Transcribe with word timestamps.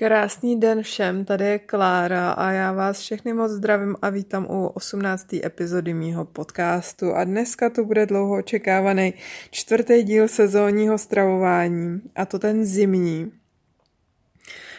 Krásný 0.00 0.60
den 0.60 0.82
všem, 0.82 1.24
tady 1.24 1.44
je 1.44 1.58
Klára 1.58 2.30
a 2.30 2.50
já 2.50 2.72
vás 2.72 3.00
všechny 3.00 3.32
moc 3.32 3.52
zdravím 3.52 3.96
a 4.02 4.10
vítám 4.10 4.46
u 4.50 4.66
18. 4.66 5.32
epizody 5.32 5.94
mýho 5.94 6.24
podcastu 6.24 7.14
a 7.14 7.24
dneska 7.24 7.70
to 7.70 7.84
bude 7.84 8.06
dlouho 8.06 8.36
očekávaný 8.38 9.14
čtvrtý 9.50 10.02
díl 10.02 10.28
sezónního 10.28 10.98
stravování 10.98 12.00
a 12.16 12.26
to 12.26 12.38
ten 12.38 12.64
zimní. 12.64 13.32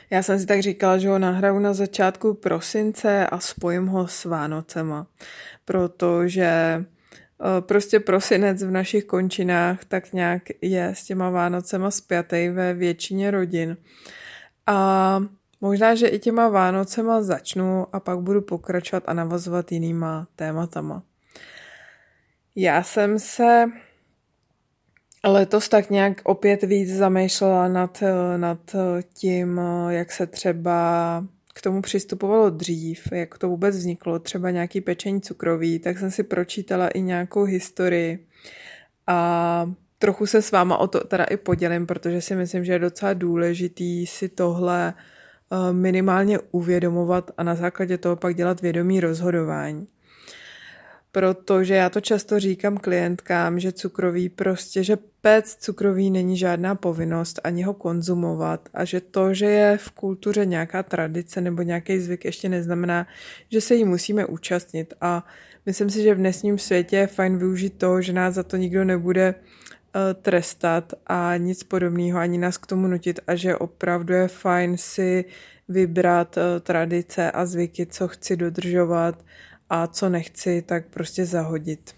Já 0.09 0.23
jsem 0.23 0.39
si 0.39 0.45
tak 0.45 0.59
říkala, 0.59 0.97
že 0.97 1.09
ho 1.09 1.19
nahraju 1.19 1.59
na 1.59 1.73
začátku 1.73 2.33
prosince 2.33 3.27
a 3.27 3.39
spojím 3.39 3.87
ho 3.87 4.07
s 4.07 4.25
Vánocema, 4.25 5.07
protože 5.65 6.45
eh, 6.45 7.61
prostě 7.61 7.99
prosinec 7.99 8.63
v 8.63 8.71
našich 8.71 9.05
končinách 9.05 9.85
tak 9.85 10.13
nějak 10.13 10.43
je 10.61 10.87
s 10.87 11.03
těma 11.03 11.29
Vánocema 11.29 11.91
spjatý 11.91 12.49
ve 12.49 12.73
většině 12.73 13.31
rodin. 13.31 13.77
A 14.71 15.19
možná, 15.61 15.95
že 15.95 16.07
i 16.07 16.19
těma 16.19 16.49
Vánocema 16.49 17.21
začnu 17.21 17.95
a 17.95 17.99
pak 17.99 18.19
budu 18.19 18.41
pokračovat 18.41 19.03
a 19.07 19.13
navazovat 19.13 19.71
jinýma 19.71 20.27
tématama. 20.35 21.03
Já 22.55 22.83
jsem 22.83 23.19
se 23.19 23.65
letos 25.23 25.69
tak 25.69 25.89
nějak 25.89 26.21
opět 26.23 26.63
víc 26.63 26.89
zamýšlela 26.89 27.67
nad, 27.67 28.03
nad 28.37 28.75
tím, 29.13 29.61
jak 29.89 30.11
se 30.11 30.27
třeba 30.27 31.25
k 31.53 31.61
tomu 31.61 31.81
přistupovalo 31.81 32.49
dřív, 32.49 33.11
jak 33.11 33.37
to 33.37 33.49
vůbec 33.49 33.77
vzniklo, 33.77 34.19
třeba 34.19 34.51
nějaký 34.51 34.81
pečení 34.81 35.21
cukroví, 35.21 35.79
tak 35.79 35.97
jsem 35.97 36.11
si 36.11 36.23
pročítala 36.23 36.87
i 36.87 37.01
nějakou 37.01 37.43
historii 37.43 38.27
a 39.07 39.71
trochu 40.01 40.25
se 40.25 40.41
s 40.41 40.51
váma 40.51 40.77
o 40.77 40.87
to 40.87 40.99
teda 40.99 41.23
i 41.23 41.37
podělím, 41.37 41.87
protože 41.87 42.21
si 42.21 42.35
myslím, 42.35 42.65
že 42.65 42.73
je 42.73 42.79
docela 42.79 43.13
důležitý 43.13 44.07
si 44.07 44.29
tohle 44.29 44.93
eh, 44.93 45.73
minimálně 45.73 46.39
uvědomovat 46.51 47.31
a 47.37 47.43
na 47.43 47.55
základě 47.55 47.97
toho 47.97 48.15
pak 48.15 48.35
dělat 48.35 48.61
vědomí 48.61 48.99
rozhodování. 48.99 49.87
Protože 51.11 51.75
já 51.75 51.89
to 51.89 52.01
často 52.01 52.39
říkám 52.39 52.77
klientkám, 52.77 53.59
že 53.59 53.71
cukroví 53.71 54.29
prostě, 54.29 54.83
že 54.83 54.97
pec 55.21 55.55
cukroví 55.55 56.11
není 56.11 56.37
žádná 56.37 56.75
povinnost 56.75 57.39
ani 57.43 57.63
ho 57.63 57.73
konzumovat 57.73 58.69
a 58.73 58.85
že 58.85 59.01
to, 59.01 59.33
že 59.33 59.45
je 59.45 59.77
v 59.77 59.91
kultuře 59.91 60.45
nějaká 60.45 60.83
tradice 60.83 61.41
nebo 61.41 61.61
nějaký 61.61 61.99
zvyk 61.99 62.25
ještě 62.25 62.49
neznamená, 62.49 63.07
že 63.51 63.61
se 63.61 63.75
jí 63.75 63.85
musíme 63.85 64.25
účastnit 64.25 64.93
a 65.01 65.25
myslím 65.65 65.89
si, 65.89 66.03
že 66.03 66.13
v 66.13 66.17
dnešním 66.17 66.57
světě 66.57 66.95
je 66.95 67.07
fajn 67.07 67.37
využít 67.37 67.77
to, 67.77 68.01
že 68.01 68.13
nás 68.13 68.33
za 68.33 68.43
to 68.43 68.57
nikdo 68.57 68.83
nebude 68.85 69.35
trestat 70.21 70.93
a 71.07 71.37
nic 71.37 71.63
podobného, 71.63 72.19
ani 72.19 72.37
nás 72.37 72.57
k 72.57 72.65
tomu 72.65 72.87
nutit 72.87 73.19
a 73.27 73.35
že 73.35 73.55
opravdu 73.55 74.13
je 74.13 74.27
fajn 74.27 74.77
si 74.77 75.25
vybrat 75.69 76.37
eh, 76.37 76.59
tradice 76.59 77.31
a 77.31 77.45
zvyky, 77.45 77.85
co 77.85 78.07
chci 78.07 78.37
dodržovat 78.37 79.23
a 79.69 79.87
co 79.87 80.09
nechci, 80.09 80.61
tak 80.61 80.87
prostě 80.87 81.25
zahodit. 81.25 81.95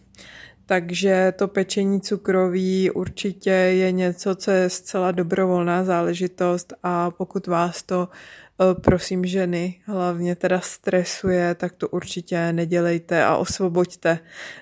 Takže 0.65 1.33
to 1.35 1.47
pečení 1.47 2.01
cukroví 2.01 2.91
určitě 2.91 3.49
je 3.51 3.91
něco, 3.91 4.35
co 4.35 4.51
je 4.51 4.69
zcela 4.69 5.11
dobrovolná 5.11 5.83
záležitost 5.83 6.73
a 6.83 7.11
pokud 7.11 7.47
vás 7.47 7.83
to 7.83 8.09
Eh, 8.52 8.52
prosím 8.81 9.25
ženy, 9.25 9.79
hlavně 9.85 10.35
teda 10.35 10.59
stresuje, 10.59 11.55
tak 11.55 11.73
to 11.73 11.89
určitě 11.89 12.53
nedělejte 12.53 13.23
a 13.23 13.35
osvoboďte 13.35 14.19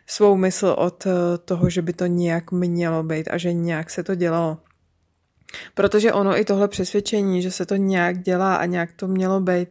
svou 0.07 0.35
mysl 0.35 0.75
od 0.77 1.05
eh, 1.05 1.11
toho, 1.45 1.69
že 1.69 1.81
by 1.81 1.93
to 1.93 2.05
nějak 2.05 2.51
mělo 2.51 3.03
být 3.03 3.27
a 3.27 3.37
že 3.37 3.53
nějak 3.53 3.89
se 3.89 4.03
to 4.03 4.15
dělalo. 4.15 4.57
Protože 5.73 6.13
ono 6.13 6.39
i 6.39 6.45
tohle 6.45 6.67
přesvědčení, 6.67 7.41
že 7.41 7.51
se 7.51 7.65
to 7.65 7.75
nějak 7.75 8.21
dělá 8.21 8.55
a 8.55 8.65
nějak 8.65 8.91
to 8.91 9.07
mělo 9.07 9.39
být, 9.39 9.69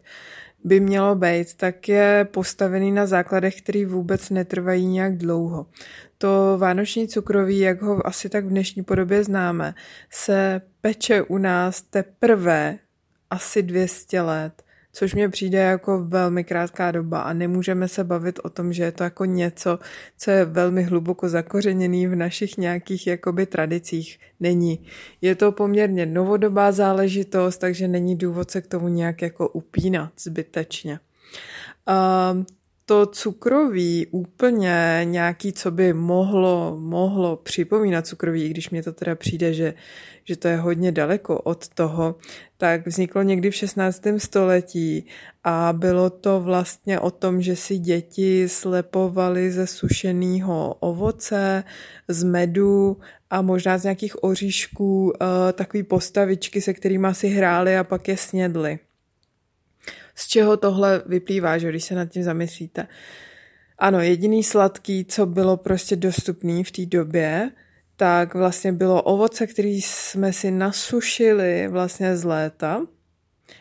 by 0.65 0.81
mělo 0.81 1.15
být, 1.15 1.55
tak 1.57 1.89
je 1.89 2.29
postavený 2.31 2.93
na 2.93 3.07
základech, 3.07 3.63
který 3.63 3.85
vůbec 3.85 4.31
netrvají 4.31 4.87
nějak 4.87 5.17
dlouho. 5.17 5.67
To 6.19 6.57
vánoční 6.59 7.09
cukroví, 7.09 7.59
jak 7.59 7.83
ho 7.83 8.07
asi 8.07 8.29
tak 8.29 8.45
v 8.45 8.49
dnešní 8.49 8.83
podobě 8.83 9.25
známe, 9.25 9.75
se 10.11 10.61
peče 10.81 11.23
u 11.23 11.39
nás 11.39 11.83
teprve 11.83 12.79
asi 13.31 13.63
200 13.63 14.21
let, 14.21 14.63
což 14.93 15.15
mě 15.15 15.29
přijde 15.29 15.59
jako 15.59 16.05
velmi 16.05 16.45
krátká 16.45 16.91
doba 16.91 17.21
a 17.21 17.33
nemůžeme 17.33 17.89
se 17.89 18.05
bavit 18.05 18.41
o 18.43 18.51
tom, 18.51 18.73
že 18.73 18.83
je 18.83 18.93
to 18.93 19.05
jako 19.05 19.25
něco, 19.25 19.79
co 20.19 20.31
je 20.31 20.45
velmi 20.45 20.83
hluboko 20.83 21.29
zakořeněný 21.29 22.07
v 22.07 22.17
našich 22.17 22.57
nějakých 22.57 23.07
jakoby 23.07 23.47
tradicích. 23.47 24.21
Není. 24.41 24.87
Je 25.21 25.35
to 25.35 25.53
poměrně 25.53 26.07
novodobá 26.07 26.73
záležitost, 26.73 27.59
takže 27.59 27.89
není 27.89 28.17
důvod 28.17 28.51
se 28.51 28.61
k 28.61 28.67
tomu 28.67 28.89
nějak 28.89 29.23
jako 29.23 29.49
upínat 29.49 30.13
zbytečně. 30.19 31.01
Uh, 31.89 32.45
to 32.91 33.07
cukroví 33.07 34.07
úplně 34.11 35.01
nějaký, 35.05 35.53
co 35.53 35.71
by 35.71 35.93
mohlo, 35.93 36.77
mohlo 36.81 37.37
připomínat 37.37 38.07
cukroví, 38.07 38.49
když 38.49 38.71
mě 38.71 38.83
to 38.83 38.93
teda 38.93 39.15
přijde, 39.15 39.55
že, 39.55 39.75
že 40.25 40.37
to 40.37 40.49
je 40.49 40.57
hodně 40.57 40.93
daleko 40.93 41.39
od 41.39 41.69
toho, 41.69 42.15
tak 42.57 42.87
vzniklo 42.87 43.23
někdy 43.23 43.51
v 43.51 43.55
16. 43.55 44.03
století 44.17 45.07
a 45.45 45.73
bylo 45.73 46.11
to 46.11 46.41
vlastně 46.41 47.01
o 47.01 47.11
tom, 47.11 47.43
že 47.43 47.57
si 47.57 47.79
děti 47.79 48.49
slepovali 48.49 49.53
ze 49.53 49.67
sušeného 49.67 50.75
ovoce, 50.75 51.65
z 52.09 52.23
medu 52.23 52.97
a 53.31 53.43
možná 53.43 53.79
z 53.79 53.83
nějakých 53.83 54.25
oříšků 54.25 55.13
eh, 55.13 55.53
takové 55.53 55.85
postavičky, 55.85 56.61
se 56.61 56.75
kterými 56.75 57.09
si 57.13 57.29
hráli 57.29 57.79
a 57.79 57.85
pak 57.85 58.09
je 58.09 58.17
snědli 58.17 58.79
z 60.21 60.27
čeho 60.27 60.57
tohle 60.57 61.03
vyplývá, 61.07 61.59
že 61.59 61.69
když 61.69 61.85
se 61.85 61.95
nad 61.95 62.07
tím 62.07 62.23
zamyslíte. 62.23 62.87
Ano, 63.79 64.01
jediný 64.01 64.45
sladký, 64.45 65.05
co 65.05 65.27
bylo 65.27 65.57
prostě 65.57 65.97
dostupný 65.97 66.65
v 66.65 66.71
té 66.71 66.87
době, 66.87 67.51
tak 67.97 68.35
vlastně 68.35 68.73
bylo 68.73 69.03
ovoce, 69.03 69.47
který 69.47 69.83
jsme 69.83 70.33
si 70.33 70.51
nasušili 70.51 71.69
vlastně 71.69 72.17
z 72.17 72.25
léta, 72.25 72.87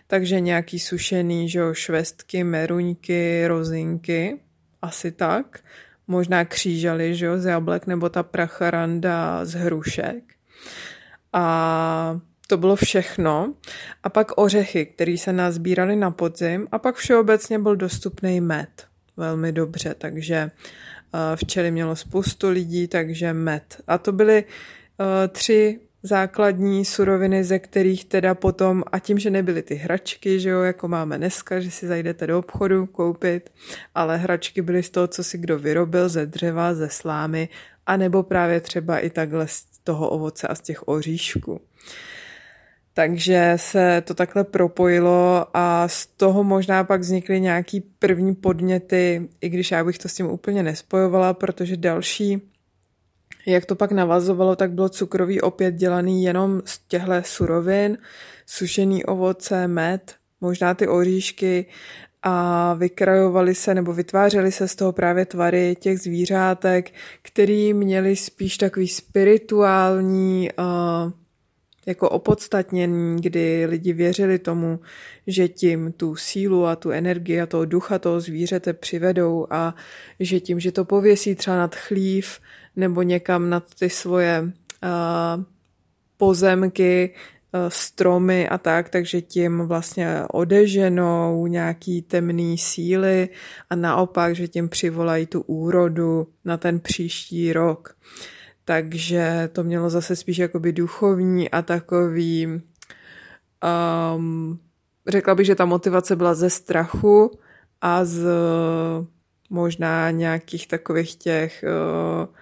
takže 0.07 0.39
nějaký 0.39 0.79
sušený, 0.79 1.49
že 1.49 1.59
jo, 1.59 1.73
švestky, 1.73 2.43
meruňky, 2.43 3.47
rozinky, 3.47 4.39
asi 4.81 5.11
tak. 5.11 5.59
Možná 6.07 6.45
křížaly, 6.45 7.15
že 7.15 7.25
jo, 7.25 7.37
z 7.37 7.45
jablek, 7.45 7.87
nebo 7.87 8.09
ta 8.09 8.23
pracharanda 8.23 9.45
z 9.45 9.53
hrušek. 9.53 10.23
A 11.33 12.19
to 12.49 12.57
bylo 12.57 12.75
všechno. 12.75 13.53
A 14.03 14.09
pak 14.09 14.31
ořechy, 14.35 14.85
které 14.85 15.17
se 15.17 15.33
nazbíraly 15.33 15.95
na 15.95 16.11
podzim 16.11 16.67
a 16.71 16.79
pak 16.79 16.95
všeobecně 16.95 17.59
byl 17.59 17.75
dostupný 17.75 18.41
med. 18.41 18.69
Velmi 19.17 19.51
dobře, 19.51 19.95
takže 19.97 20.35
eh, 20.35 21.35
včely 21.35 21.71
mělo 21.71 21.95
spoustu 21.95 22.49
lidí, 22.49 22.87
takže 22.87 23.33
med. 23.33 23.81
A 23.87 23.97
to 23.97 24.11
byly 24.11 24.43
eh, 24.43 25.27
tři 25.27 25.79
základní 26.03 26.85
suroviny, 26.85 27.43
ze 27.43 27.59
kterých 27.59 28.05
teda 28.05 28.35
potom, 28.35 28.83
a 28.91 28.99
tím, 28.99 29.19
že 29.19 29.29
nebyly 29.29 29.61
ty 29.61 29.75
hračky, 29.75 30.39
že 30.39 30.49
jo, 30.49 30.61
jako 30.61 30.87
máme 30.87 31.17
dneska, 31.17 31.59
že 31.59 31.71
si 31.71 31.87
zajdete 31.87 32.27
do 32.27 32.39
obchodu 32.39 32.85
koupit, 32.85 33.49
ale 33.95 34.17
hračky 34.17 34.61
byly 34.61 34.83
z 34.83 34.89
toho, 34.89 35.07
co 35.07 35.23
si 35.23 35.37
kdo 35.37 35.59
vyrobil, 35.59 36.09
ze 36.09 36.25
dřeva, 36.25 36.73
ze 36.73 36.89
slámy, 36.89 37.49
anebo 37.85 38.23
právě 38.23 38.59
třeba 38.59 38.99
i 38.99 39.09
takhle 39.09 39.47
z 39.47 39.65
toho 39.83 40.09
ovoce 40.09 40.47
a 40.47 40.55
z 40.55 40.61
těch 40.61 40.87
oříšků. 40.87 41.61
Takže 42.93 43.53
se 43.55 44.03
to 44.05 44.13
takhle 44.13 44.43
propojilo 44.43 45.45
a 45.53 45.87
z 45.87 46.05
toho 46.05 46.43
možná 46.43 46.83
pak 46.83 47.01
vznikly 47.01 47.41
nějaký 47.41 47.81
první 47.81 48.35
podněty, 48.35 49.29
i 49.41 49.49
když 49.49 49.71
já 49.71 49.83
bych 49.83 49.97
to 49.97 50.09
s 50.09 50.13
tím 50.13 50.25
úplně 50.25 50.63
nespojovala, 50.63 51.33
protože 51.33 51.77
další, 51.77 52.41
jak 53.45 53.65
to 53.65 53.75
pak 53.75 53.91
navazovalo, 53.91 54.55
tak 54.55 54.71
bylo 54.71 54.89
cukrový 54.89 55.41
opět 55.41 55.75
dělaný 55.75 56.23
jenom 56.23 56.61
z 56.65 56.79
těchto 56.87 57.13
surovin, 57.21 57.97
sušený 58.45 59.05
ovoce, 59.05 59.67
med, 59.67 60.15
možná 60.41 60.73
ty 60.73 60.87
oříšky 60.87 61.65
a 62.23 62.73
vykrajovali 62.73 63.55
se 63.55 63.75
nebo 63.75 63.93
vytvářely 63.93 64.51
se 64.51 64.67
z 64.67 64.75
toho 64.75 64.91
právě 64.91 65.25
tvary 65.25 65.75
těch 65.79 65.99
zvířátek, 65.99 66.91
který 67.21 67.73
měli 67.73 68.15
spíš 68.15 68.57
takový 68.57 68.87
spirituální 68.87 70.49
uh, 70.59 71.11
jako 71.89 72.09
opodstatnění, 72.09 73.21
kdy 73.21 73.65
lidi 73.65 73.93
věřili 73.93 74.39
tomu, 74.39 74.79
že 75.27 75.47
tím 75.47 75.91
tu 75.91 76.15
sílu 76.15 76.65
a 76.65 76.75
tu 76.75 76.91
energii 76.91 77.41
a 77.41 77.45
toho 77.45 77.65
ducha 77.65 77.99
toho 77.99 78.21
zvířete 78.21 78.73
přivedou 78.73 79.47
a 79.49 79.75
že 80.19 80.39
tím, 80.39 80.59
že 80.59 80.71
to 80.71 80.85
pověsí 80.85 81.35
třeba 81.35 81.57
nad 81.57 81.75
chlív 81.75 82.39
nebo 82.75 83.01
někam 83.01 83.49
nad 83.49 83.63
ty 83.79 83.89
svoje 83.89 84.41
uh, 84.41 85.43
pozemky, 86.17 87.13
stromy 87.67 88.49
a 88.49 88.57
tak, 88.57 88.89
takže 88.89 89.21
tím 89.21 89.59
vlastně 89.59 90.21
odeženou 90.31 91.47
nějaký 91.47 92.01
temný 92.01 92.57
síly 92.57 93.29
a 93.69 93.75
naopak, 93.75 94.35
že 94.35 94.47
tím 94.47 94.69
přivolají 94.69 95.25
tu 95.25 95.41
úrodu 95.41 96.27
na 96.45 96.57
ten 96.57 96.79
příští 96.79 97.53
rok. 97.53 97.95
Takže 98.69 99.49
to 99.53 99.63
mělo 99.63 99.89
zase 99.89 100.15
spíš 100.15 100.37
jakoby 100.37 100.73
duchovní 100.73 101.49
a 101.49 101.61
takový 101.61 102.61
um, 104.15 104.59
řekla 105.07 105.35
bych, 105.35 105.45
že 105.45 105.55
ta 105.55 105.65
motivace 105.65 106.15
byla 106.15 106.33
ze 106.33 106.49
strachu 106.49 107.39
a 107.81 108.05
z 108.05 108.27
možná 109.49 110.11
nějakých 110.11 110.67
takových 110.67 111.15
těch 111.15 111.63
uh, 111.63 112.35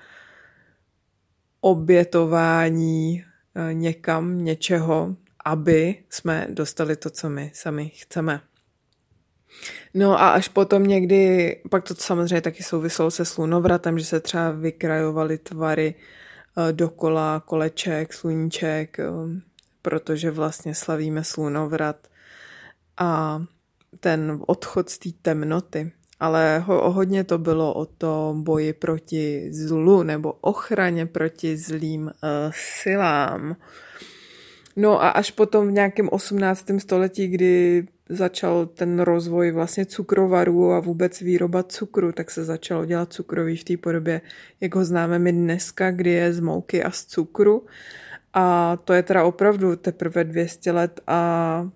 obětování 1.61 3.23
uh, 3.55 3.73
někam 3.73 4.43
něčeho, 4.43 5.15
aby 5.45 5.95
jsme 6.09 6.47
dostali 6.49 6.95
to, 6.95 7.09
co 7.09 7.29
my 7.29 7.51
sami 7.53 7.89
chceme. 7.89 8.41
No 9.93 10.21
a 10.21 10.29
až 10.29 10.47
potom 10.47 10.83
někdy, 10.83 11.55
pak 11.69 11.83
to 11.83 11.95
samozřejmě 11.95 12.41
taky 12.41 12.63
souviselo 12.63 13.11
se 13.11 13.25
slunovratem, 13.25 13.99
že 13.99 14.05
se 14.05 14.19
třeba 14.19 14.51
vykrajovaly 14.51 15.37
tvary 15.37 15.95
uh, 16.57 16.71
dokola 16.71 17.43
koleček, 17.45 18.13
sluníček, 18.13 18.97
uh, 18.99 19.29
protože 19.81 20.31
vlastně 20.31 20.75
slavíme 20.75 21.23
slunovrat 21.23 22.07
a 22.97 23.41
ten 23.99 24.39
odchod 24.47 24.89
z 24.89 24.97
té 24.97 25.09
temnoty 25.21 25.91
ale 26.19 26.59
ho, 26.59 26.91
hodně 26.91 27.23
to 27.23 27.37
bylo 27.37 27.73
o 27.73 27.85
tom 27.85 28.43
boji 28.43 28.73
proti 28.73 29.53
zlu 29.53 30.03
nebo 30.03 30.33
ochraně 30.41 31.05
proti 31.05 31.57
zlým 31.57 32.03
uh, 32.03 32.11
silám. 32.51 33.55
No 34.75 35.03
a 35.03 35.09
až 35.09 35.31
potom 35.31 35.67
v 35.67 35.71
nějakém 35.71 36.09
18. 36.09 36.65
století, 36.79 37.27
kdy 37.27 37.87
začal 38.09 38.65
ten 38.65 38.99
rozvoj 38.99 39.51
vlastně 39.51 39.85
cukrovarů 39.85 40.71
a 40.71 40.79
vůbec 40.79 41.21
výroba 41.21 41.63
cukru, 41.63 42.11
tak 42.11 42.31
se 42.31 42.45
začalo 42.45 42.85
dělat 42.85 43.13
cukroví 43.13 43.57
v 43.57 43.63
té 43.63 43.77
podobě, 43.77 44.21
jak 44.61 44.75
ho 44.75 44.85
známe 44.85 45.19
my 45.19 45.31
dneska, 45.31 45.91
kdy 45.91 46.09
je 46.09 46.33
z 46.33 46.39
mouky 46.39 46.83
a 46.83 46.91
z 46.91 47.05
cukru. 47.05 47.65
A 48.33 48.77
to 48.83 48.93
je 48.93 49.03
teda 49.03 49.23
opravdu 49.23 49.75
teprve 49.75 50.23
200 50.23 50.71
let 50.71 51.01
a 51.07 51.69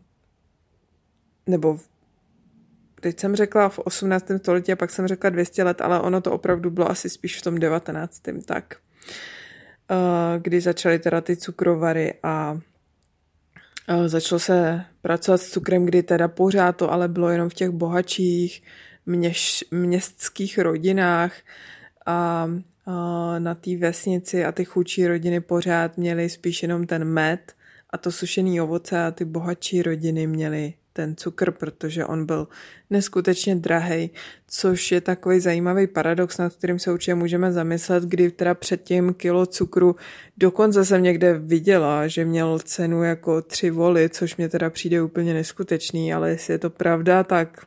nebo 1.48 1.80
teď 3.00 3.20
jsem 3.20 3.36
řekla 3.36 3.70
v 3.70 3.80
18. 3.80 4.32
století 4.38 4.72
a 4.72 4.76
pak 4.76 4.90
jsem 4.90 5.08
řekla 5.08 5.30
200 5.30 5.64
let, 5.64 5.82
ale 5.82 6.02
ono 6.02 6.22
to 6.22 6.32
opravdu 6.32 6.70
bylo 6.70 6.92
asi 6.92 7.10
spíš 7.10 7.40
v 7.40 7.42
tom 7.42 7.60
19. 7.60 8.22
tak. 8.46 8.76
Eh, 9.92 10.40
kdy 10.40 10.62
začaly 10.62 11.00
teda 11.00 11.22
ty 11.22 11.36
cukrovary 11.36 12.14
a 12.24 12.60
začalo 14.06 14.40
se 14.40 14.86
pracovat 15.02 15.42
s 15.42 15.52
cukrem, 15.52 15.86
kdy 15.86 16.04
teda 16.04 16.28
pořád 16.28 16.78
to 16.78 16.92
ale 16.92 17.08
bylo 17.08 17.30
jenom 17.30 17.50
v 17.50 17.54
těch 17.54 17.70
bohatších 17.70 18.64
měš, 19.06 19.64
městských 19.72 20.60
rodinách. 20.60 21.34
A 22.06 22.50
eh, 22.88 23.40
na 23.40 23.56
té 23.56 23.78
vesnici 23.78 24.46
a 24.46 24.52
ty 24.52 24.66
chudší 24.66 25.08
rodiny 25.08 25.42
pořád 25.42 25.98
měly 25.98 26.30
spíš 26.30 26.62
jenom 26.62 26.88
ten 26.88 27.06
med 27.06 27.54
a 27.90 27.98
to 27.98 28.12
sušený 28.12 28.62
ovoce 28.62 29.04
a 29.04 29.12
ty 29.12 29.26
bohatší 29.26 29.82
rodiny 29.82 30.28
měly 30.28 30.74
ten 30.94 31.16
cukr, 31.16 31.52
protože 31.52 32.06
on 32.06 32.26
byl 32.26 32.48
neskutečně 32.90 33.56
drahý, 33.56 34.12
což 34.48 34.92
je 34.92 35.02
takový 35.02 35.40
zajímavý 35.40 35.88
paradox, 35.88 36.38
nad 36.38 36.54
kterým 36.54 36.80
se 36.80 36.92
určitě 36.92 37.16
můžeme 37.16 37.52
zamyslet, 37.52 38.04
kdy 38.04 38.32
teda 38.32 38.54
předtím 38.54 39.14
kilo 39.14 39.46
cukru 39.46 39.96
dokonce 40.38 40.86
jsem 40.86 41.04
někde 41.04 41.34
viděla, 41.34 42.08
že 42.08 42.26
měl 42.26 42.60
cenu 42.60 43.04
jako 43.04 43.42
tři 43.42 43.70
voly, 43.70 44.10
což 44.10 44.36
mě 44.36 44.50
teda 44.50 44.70
přijde 44.70 45.02
úplně 45.02 45.34
neskutečný, 45.34 46.14
ale 46.14 46.30
jestli 46.30 46.54
je 46.54 46.58
to 46.58 46.70
pravda, 46.70 47.24
tak 47.24 47.66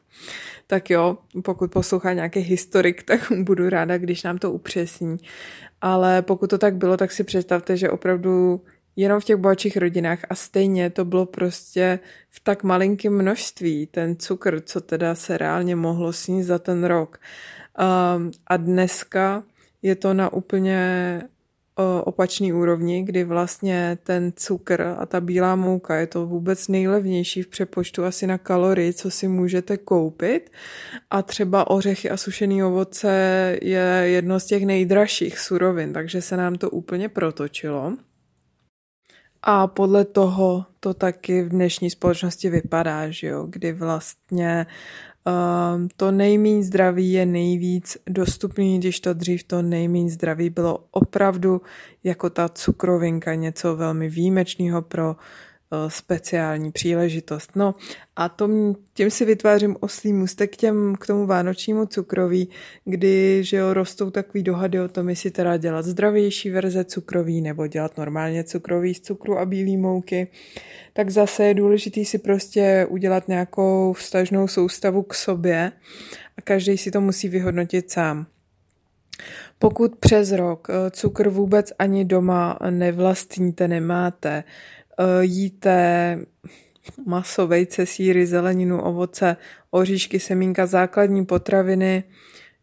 tak 0.67 0.91
jo, 0.91 1.19
pokud 1.43 1.71
poslouchá 1.71 2.13
nějaký 2.13 2.41
historik, 2.41 3.03
tak 3.03 3.33
budu 3.39 3.69
ráda, 3.69 3.99
když 3.99 4.23
nám 4.23 4.39
to 4.39 4.53
upřesní. 4.53 5.17
Ale 5.81 6.23
pokud 6.23 6.51
to 6.51 6.59
tak 6.59 6.75
bylo, 6.75 6.97
tak 6.97 7.13
si 7.13 7.25
představte, 7.25 7.77
že 7.77 7.91
opravdu 7.91 8.61
jenom 8.97 9.21
v 9.21 9.25
těch 9.25 9.37
bohatších 9.37 9.77
rodinách 9.77 10.19
a 10.31 10.35
stejně 10.35 10.91
to 10.91 11.05
bylo 11.05 11.27
prostě 11.27 11.99
v 12.31 12.41
tak 12.41 12.63
malinkém 12.63 13.15
množství, 13.15 13.87
ten 13.87 14.17
cukr, 14.17 14.61
co 14.61 14.81
teda 14.81 15.15
se 15.15 15.39
reálně 15.39 15.77
mohlo 15.77 16.13
sníst 16.13 16.49
za 16.49 16.59
ten 16.59 16.85
rok. 16.85 17.19
Um, 18.17 18.31
a 18.47 18.57
dneska 18.57 19.43
je 19.83 19.95
to 19.95 20.15
na 20.15 20.33
úplně 20.33 21.21
opačný 22.05 22.53
úrovni, 22.53 23.03
kdy 23.03 23.25
vlastně 23.25 23.99
ten 24.03 24.33
cukr 24.37 24.95
a 24.99 25.07
ta 25.07 25.21
bílá 25.21 25.57
mouka 25.57 25.97
je 25.97 26.07
to 26.07 26.27
vůbec 26.27 26.69
nejlevnější 26.69 27.43
v 27.43 27.49
přepočtu 27.49 28.05
asi 28.05 28.27
na 28.27 28.39
kalorii, 28.39 28.93
co 28.93 29.11
si 29.11 29.29
můžete 29.29 29.77
koupit. 29.77 30.51
A 31.11 31.23
třeba 31.23 31.71
ořechy 31.71 32.11
a 32.11 32.17
sušený 32.17 32.65
ovoce 32.65 33.11
je 33.63 34.03
jedno 34.05 34.41
z 34.41 34.47
těch 34.47 34.67
nejdražších 34.67 35.39
surovin, 35.39 35.93
takže 35.93 36.23
se 36.23 36.37
nám 36.37 36.55
to 36.55 36.71
úplně 36.71 37.09
protočilo. 37.09 37.93
A 39.47 39.67
podle 39.67 40.05
toho 40.05 40.65
to 40.81 40.95
taky 40.95 41.43
v 41.43 41.49
dnešní 41.49 41.91
společnosti 41.91 42.51
vypadá, 42.51 43.11
že 43.11 43.27
jo, 43.27 43.47
kdy 43.51 43.73
vlastně 43.73 44.67
um, 45.77 45.89
to 45.97 46.11
nejméně 46.11 46.63
zdraví 46.63 47.13
je 47.13 47.27
nejvíc 47.27 47.99
dostupný, 48.07 48.79
když 48.79 49.01
to 49.01 49.15
dřív 49.15 49.45
to 49.45 49.63
nejméně 49.63 50.11
zdraví 50.11 50.51
bylo 50.51 50.85
opravdu 50.91 51.61
jako 52.05 52.31
ta 52.31 52.49
cukrovinka, 52.49 53.35
něco 53.35 53.77
velmi 53.77 54.09
výjimečného 54.09 54.83
pro 54.83 55.17
speciální 55.89 56.73
příležitost. 56.73 57.51
No 57.57 57.75
a 58.17 58.29
tom, 58.29 58.75
tím 58.95 59.11
si 59.11 59.25
vytvářím 59.25 59.77
oslý 59.81 60.13
můstek 60.13 60.53
k, 60.53 60.57
těm, 60.57 60.95
k 61.01 61.07
tomu 61.07 61.27
vánočnímu 61.27 61.87
cukroví, 61.87 62.49
kdy 62.85 63.45
že 63.45 63.57
jo, 63.57 63.75
rostou 63.75 64.11
takový 64.11 64.43
dohady 64.43 64.81
o 64.81 64.89
tom, 64.89 65.09
jestli 65.09 65.31
teda 65.31 65.57
dělat 65.57 65.85
zdravější 65.85 66.51
verze 66.51 66.85
cukroví 66.85 67.41
nebo 67.41 67.67
dělat 67.67 67.99
normálně 67.99 68.45
cukroví 68.45 68.95
z 68.95 69.01
cukru 69.01 69.39
a 69.39 69.47
bílé 69.47 69.77
mouky. 69.77 70.29
Tak 70.93 71.11
zase 71.11 71.45
je 71.45 71.55
důležité 71.55 72.05
si 72.05 72.19
prostě 72.19 72.87
udělat 72.91 73.29
nějakou 73.29 73.93
vztažnou 73.93 74.49
soustavu 74.49 75.03
k 75.03 75.15
sobě 75.15 75.73
a 76.39 76.43
každý 76.43 76.79
si 76.79 76.91
to 76.91 77.01
musí 77.01 77.29
vyhodnotit 77.29 77.91
sám. 77.91 78.27
Pokud 79.59 79.97
přes 79.97 80.33
rok 80.33 80.69
eh, 80.71 80.91
cukr 80.91 81.29
vůbec 81.29 81.73
ani 81.79 82.05
doma 82.05 82.59
nevlastníte, 82.71 83.69
nemáte, 83.69 84.45
Eh, 84.84 84.84
jíte 85.21 86.19
maso, 87.07 87.47
vejce, 87.47 87.87
síry, 87.87 88.27
zeleninu, 88.27 88.83
ovoce, 88.83 89.37
oříšky, 89.71 90.21
semínka, 90.21 90.67
základní 90.67 91.27
potraviny, 91.27 92.05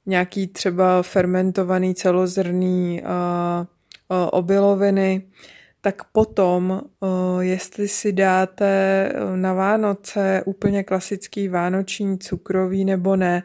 nějaký 0.06 0.48
třeba 0.48 1.04
fermentovaný 1.04 1.95
celozrný 1.95 3.01
uh, 3.01 3.07
uh, 3.07 4.30
obiloviny, 4.31 5.22
tak 5.81 6.04
potom, 6.04 6.81
jestli 7.39 7.88
si 7.88 8.12
dáte 8.13 9.12
na 9.36 9.54
Vánoce 9.54 10.44
úplně 10.45 10.83
klasický 10.83 11.48
vánoční 11.48 12.19
cukrový 12.19 12.85
nebo 12.85 13.16
ne, 13.16 13.44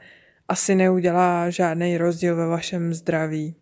asi 0.49 0.75
neudělá 0.75 1.50
žádný 1.50 1.99
rozdíl 1.99 2.37
ve 2.37 2.47
vašem 2.47 2.95
zdraví 2.95 3.55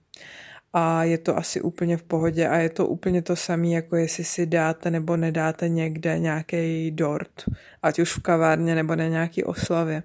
a 0.77 1.05
je 1.05 1.19
to 1.19 1.37
asi 1.37 1.61
úplně 1.61 1.97
v 1.97 2.03
pohodě 2.03 2.49
a 2.49 2.57
je 2.57 2.69
to 2.69 2.87
úplně 2.87 3.23
to 3.23 3.37
samé, 3.37 3.69
jako 3.69 3.97
jestli 3.97 4.25
si 4.25 4.47
dáte 4.47 4.91
nebo 4.91 5.17
nedáte 5.17 5.69
někde 5.69 6.19
nějaký 6.19 6.91
dort, 6.91 7.45
ať 7.83 7.99
už 7.99 8.13
v 8.13 8.23
kavárně 8.23 8.75
nebo 8.75 8.97
na 8.97 9.09
nějaký 9.09 9.45
oslavě. 9.45 10.03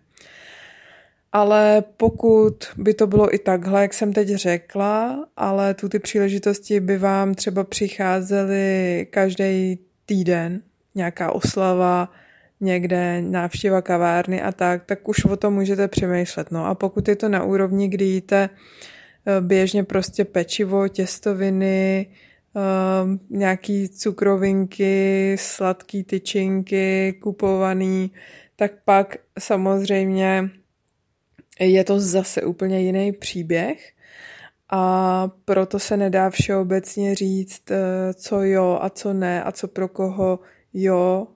Ale 1.32 1.84
pokud 1.98 2.68
by 2.78 2.94
to 2.94 3.08
bylo 3.08 3.36
i 3.36 3.40
takhle, 3.40 3.82
jak 3.82 3.94
jsem 3.94 4.14
teď 4.14 4.28
řekla, 4.28 5.28
ale 5.38 5.74
tu 5.74 5.90
ty 5.90 6.00
příležitosti 6.00 6.80
by 6.80 6.98
vám 6.98 7.34
třeba 7.34 7.64
přicházely 7.64 9.08
každý 9.10 9.80
týden, 10.06 10.62
nějaká 10.96 11.32
oslava, 11.32 12.12
někde 12.62 13.22
návštěva 13.22 13.82
kavárny 13.82 14.42
a 14.42 14.52
tak, 14.52 14.86
tak 14.86 15.08
už 15.08 15.26
o 15.26 15.38
tom 15.38 15.54
můžete 15.54 15.88
přemýšlet. 15.88 16.52
No 16.52 16.66
a 16.66 16.76
pokud 16.76 17.08
je 17.08 17.16
to 17.16 17.30
na 17.30 17.44
úrovni, 17.44 17.88
kdy 17.88 18.06
jíte 18.06 18.50
Eh, 18.50 18.99
běžně 19.40 19.84
prostě 19.84 20.26
pečivo, 20.26 20.88
těstoviny, 20.88 22.08
eh, 22.56 22.60
nějaký 23.30 23.90
cukrovinky, 23.90 25.36
sladký 25.40 26.04
tyčinky, 26.04 27.14
kupovaný, 27.22 28.12
tak 28.56 28.72
pak 28.86 29.18
samozřejmě 29.40 30.50
je 31.60 31.84
to 31.84 32.00
zase 32.00 32.42
úplně 32.42 32.82
jiný 32.82 33.12
příběh 33.12 33.92
a 34.70 35.28
proto 35.46 35.80
se 35.80 35.98
nedá 35.98 36.30
všeobecně 36.30 37.16
říct, 37.16 37.72
eh, 37.72 38.14
co 38.14 38.42
jo 38.44 38.80
a 38.82 38.90
co 38.90 39.14
ne 39.14 39.44
a 39.44 39.52
co 39.52 39.68
pro 39.68 39.88
koho 39.88 40.40
jo 40.74 41.28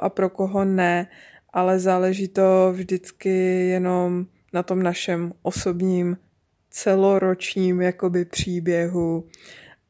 a 0.00 0.08
pro 0.08 0.30
koho 0.30 0.64
ne, 0.64 1.06
ale 1.52 1.78
záleží 1.78 2.28
to 2.28 2.72
vždycky 2.72 3.68
jenom 3.68 4.26
na 4.52 4.62
tom 4.62 4.82
našem 4.82 5.32
osobním 5.42 6.16
celoročním 6.72 7.80
jakoby 7.80 8.24
příběhu 8.24 9.28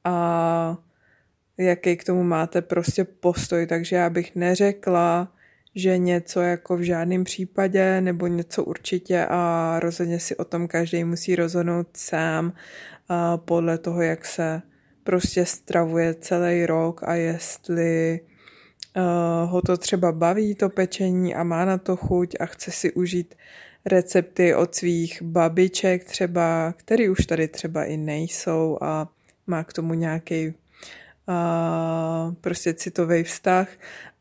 a 0.04 0.76
jaký 1.58 1.96
k 1.96 2.04
tomu 2.04 2.22
máte 2.22 2.62
prostě 2.62 3.04
postoj, 3.04 3.66
takže 3.66 3.96
já 3.96 4.10
bych 4.10 4.36
neřekla, 4.36 5.32
že 5.74 5.98
něco 5.98 6.40
jako 6.40 6.76
v 6.76 6.80
žádném 6.80 7.24
případě 7.24 8.00
nebo 8.00 8.26
něco 8.26 8.64
určitě 8.64 9.26
a 9.30 9.74
rozhodně 9.80 10.20
si 10.20 10.36
o 10.36 10.44
tom 10.44 10.68
každý 10.68 11.04
musí 11.04 11.36
rozhodnout 11.36 11.88
sám 11.96 12.52
a 13.08 13.36
podle 13.36 13.78
toho, 13.78 14.02
jak 14.02 14.26
se 14.26 14.62
prostě 15.04 15.46
stravuje 15.46 16.14
celý 16.14 16.66
rok 16.66 17.02
a 17.04 17.14
jestli 17.14 18.20
uh, 18.96 19.50
ho 19.50 19.62
to 19.62 19.76
třeba 19.76 20.12
baví, 20.12 20.54
to 20.54 20.68
pečení 20.68 21.34
a 21.34 21.44
má 21.44 21.64
na 21.64 21.78
to 21.78 21.96
chuť 21.96 22.36
a 22.40 22.46
chce 22.46 22.70
si 22.70 22.92
užít 22.92 23.34
recepty 23.86 24.54
od 24.54 24.74
svých 24.74 25.22
babiček 25.22 26.04
třeba, 26.04 26.74
který 26.76 27.08
už 27.08 27.26
tady 27.26 27.48
třeba 27.48 27.84
i 27.84 27.96
nejsou 27.96 28.78
a 28.80 29.08
má 29.46 29.64
k 29.64 29.72
tomu 29.72 29.94
nějaký 29.94 30.48
uh, 30.48 30.54
prostě 32.40 32.74
citový 32.74 33.22
vztah 33.22 33.68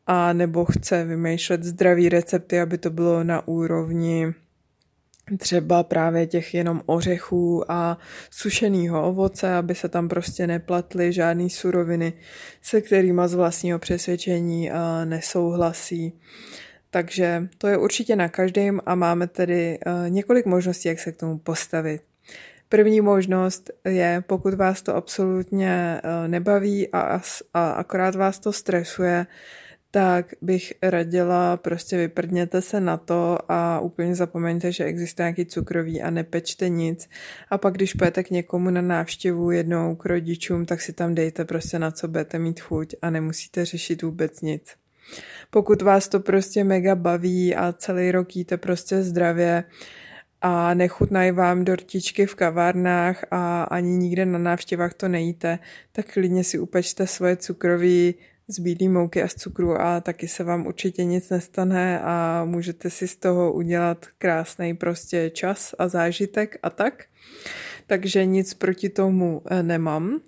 a 0.06 0.32
nebo 0.32 0.64
chce 0.64 1.04
vymýšlet 1.04 1.62
zdravý 1.62 2.08
recepty, 2.08 2.60
aby 2.60 2.78
to 2.78 2.90
bylo 2.90 3.24
na 3.24 3.48
úrovni 3.48 4.34
třeba 5.38 5.82
právě 5.82 6.26
těch 6.26 6.54
jenom 6.54 6.82
ořechů 6.86 7.72
a 7.72 7.98
sušeného 8.30 9.08
ovoce, 9.08 9.54
aby 9.54 9.74
se 9.74 9.88
tam 9.88 10.08
prostě 10.08 10.46
neplatly 10.46 11.12
žádné 11.12 11.50
suroviny, 11.50 12.12
se 12.62 12.80
kterými 12.80 13.22
z 13.26 13.34
vlastního 13.34 13.78
přesvědčení 13.78 14.70
nesouhlasí. 15.04 16.12
Takže 16.94 17.48
to 17.58 17.66
je 17.66 17.76
určitě 17.76 18.16
na 18.16 18.28
každém 18.28 18.80
a 18.86 18.94
máme 18.94 19.26
tedy 19.26 19.78
několik 20.08 20.46
možností, 20.46 20.88
jak 20.88 20.98
se 20.98 21.12
k 21.12 21.16
tomu 21.16 21.38
postavit. 21.38 22.02
První 22.68 23.00
možnost 23.00 23.70
je, 23.84 24.24
pokud 24.26 24.54
vás 24.54 24.82
to 24.82 24.96
absolutně 24.96 26.00
nebaví 26.26 26.88
a, 26.92 27.20
a 27.54 27.70
akorát 27.70 28.14
vás 28.14 28.38
to 28.38 28.52
stresuje, 28.52 29.26
tak 29.90 30.34
bych 30.42 30.72
radila, 30.82 31.56
prostě 31.56 31.96
vyprdněte 31.96 32.62
se 32.62 32.80
na 32.80 32.96
to 32.96 33.38
a 33.48 33.80
úplně 33.80 34.14
zapomeňte, 34.14 34.72
že 34.72 34.84
existuje 34.84 35.24
nějaký 35.24 35.46
cukroví 35.46 36.02
a 36.02 36.10
nepečte 36.10 36.68
nic. 36.68 37.08
A 37.50 37.58
pak, 37.58 37.74
když 37.74 37.94
pojete 37.94 38.22
k 38.22 38.30
někomu 38.30 38.70
na 38.70 38.80
návštěvu 38.80 39.50
jednou 39.50 39.96
k 39.96 40.06
rodičům, 40.06 40.66
tak 40.66 40.80
si 40.80 40.92
tam 40.92 41.14
dejte 41.14 41.44
prostě 41.44 41.78
na 41.78 41.90
co 41.90 42.08
budete 42.08 42.38
mít 42.38 42.60
chuť 42.60 42.94
a 43.02 43.10
nemusíte 43.10 43.64
řešit 43.64 44.02
vůbec 44.02 44.40
nic. 44.40 44.74
Pokud 45.54 45.82
vás 45.82 46.08
to 46.08 46.20
prostě 46.20 46.64
mega 46.64 46.94
baví 46.94 47.54
a 47.54 47.72
celý 47.72 48.10
rok 48.12 48.36
jíte 48.36 48.56
prostě 48.56 49.02
zdravě, 49.02 49.64
a 50.42 50.74
nechutnají 50.74 51.32
vám 51.32 51.64
dortičky 51.64 52.26
v 52.26 52.34
kavárnách 52.34 53.24
a 53.30 53.62
ani 53.62 53.88
nikde 53.88 54.26
na 54.26 54.38
návštěvách 54.38 54.94
to 54.94 55.08
nejíte, 55.08 55.58
tak 55.92 56.12
klidně 56.12 56.44
si 56.44 56.58
upečte 56.58 57.06
svoje 57.06 57.36
cukroví 57.36 58.14
z 58.48 58.58
bílé 58.58 58.92
mouky 58.92 59.22
a 59.22 59.28
z 59.28 59.34
cukru 59.34 59.80
a 59.80 60.00
taky 60.00 60.28
se 60.28 60.44
vám 60.44 60.66
určitě 60.66 61.04
nic 61.04 61.30
nestane 61.30 62.00
a 62.00 62.44
můžete 62.44 62.90
si 62.90 63.08
z 63.08 63.16
toho 63.16 63.52
udělat 63.52 64.06
krásný 64.18 64.74
prostě 64.74 65.30
čas 65.30 65.74
a 65.78 65.88
zážitek 65.88 66.58
a 66.62 66.70
tak. 66.70 67.04
Takže 67.86 68.24
nic 68.24 68.54
proti 68.54 68.88
tomu 68.88 69.42
eh, 69.46 69.62
nemám. 69.62 70.20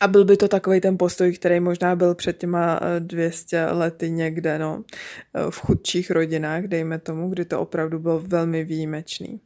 A 0.00 0.08
byl 0.08 0.24
by 0.24 0.36
to 0.36 0.48
takový 0.48 0.80
ten 0.80 0.98
postoj, 0.98 1.32
který 1.32 1.60
možná 1.60 1.96
byl 1.96 2.14
před 2.14 2.38
těma 2.38 2.80
200 2.98 3.58
eh, 3.58 3.72
lety 3.72 4.10
někde, 4.10 4.58
no, 4.58 4.84
eh, 5.34 5.50
v 5.50 5.60
chudších 5.60 6.10
rodinách, 6.10 6.64
dejme 6.64 6.98
tomu, 6.98 7.30
kdy 7.30 7.44
to 7.44 7.60
opravdu 7.60 7.98
bylo 7.98 8.20
velmi 8.20 8.64
výjimečný. 8.64 9.40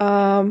A 0.00 0.44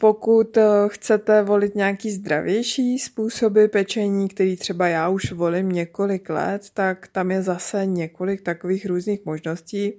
pokud 0.00 0.56
eh, 0.56 0.62
chcete 0.88 1.42
volit 1.42 1.74
nějaký 1.74 2.10
zdravější 2.10 2.98
způsoby 2.98 3.64
pečení, 3.64 4.28
který 4.28 4.56
třeba 4.56 4.88
já 4.88 5.08
už 5.08 5.32
volím 5.32 5.68
několik 5.68 6.30
let, 6.30 6.62
tak 6.74 7.08
tam 7.08 7.30
je 7.30 7.42
zase 7.42 7.86
několik 7.86 8.42
takových 8.42 8.86
různých 8.86 9.24
možností. 9.24 9.92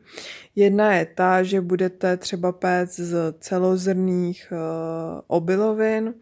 Jedna 0.56 0.94
je 0.94 1.06
ta, 1.06 1.44
že 1.44 1.62
budete 1.62 2.18
třeba 2.18 2.52
péct 2.52 3.00
z 3.00 3.34
celozrných 3.40 4.48
eh, 4.52 4.56
obilovin 5.28 6.14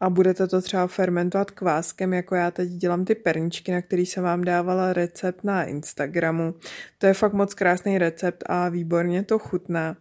a 0.00 0.10
budete 0.10 0.46
to 0.46 0.62
třeba 0.62 0.86
fermentovat 0.86 1.50
kváskem, 1.50 2.12
jako 2.12 2.34
já 2.34 2.50
teď 2.50 2.68
dělám 2.68 3.04
ty 3.04 3.14
perničky, 3.14 3.72
na 3.72 3.82
který 3.82 4.06
jsem 4.06 4.24
vám 4.24 4.44
dávala 4.44 4.92
recept 4.92 5.44
na 5.44 5.64
Instagramu. 5.64 6.54
To 6.98 7.06
je 7.06 7.14
fakt 7.14 7.32
moc 7.32 7.54
krásný 7.54 7.98
recept 7.98 8.44
a 8.46 8.68
výborně 8.68 9.22
to 9.22 9.38
chutná. 9.38 9.96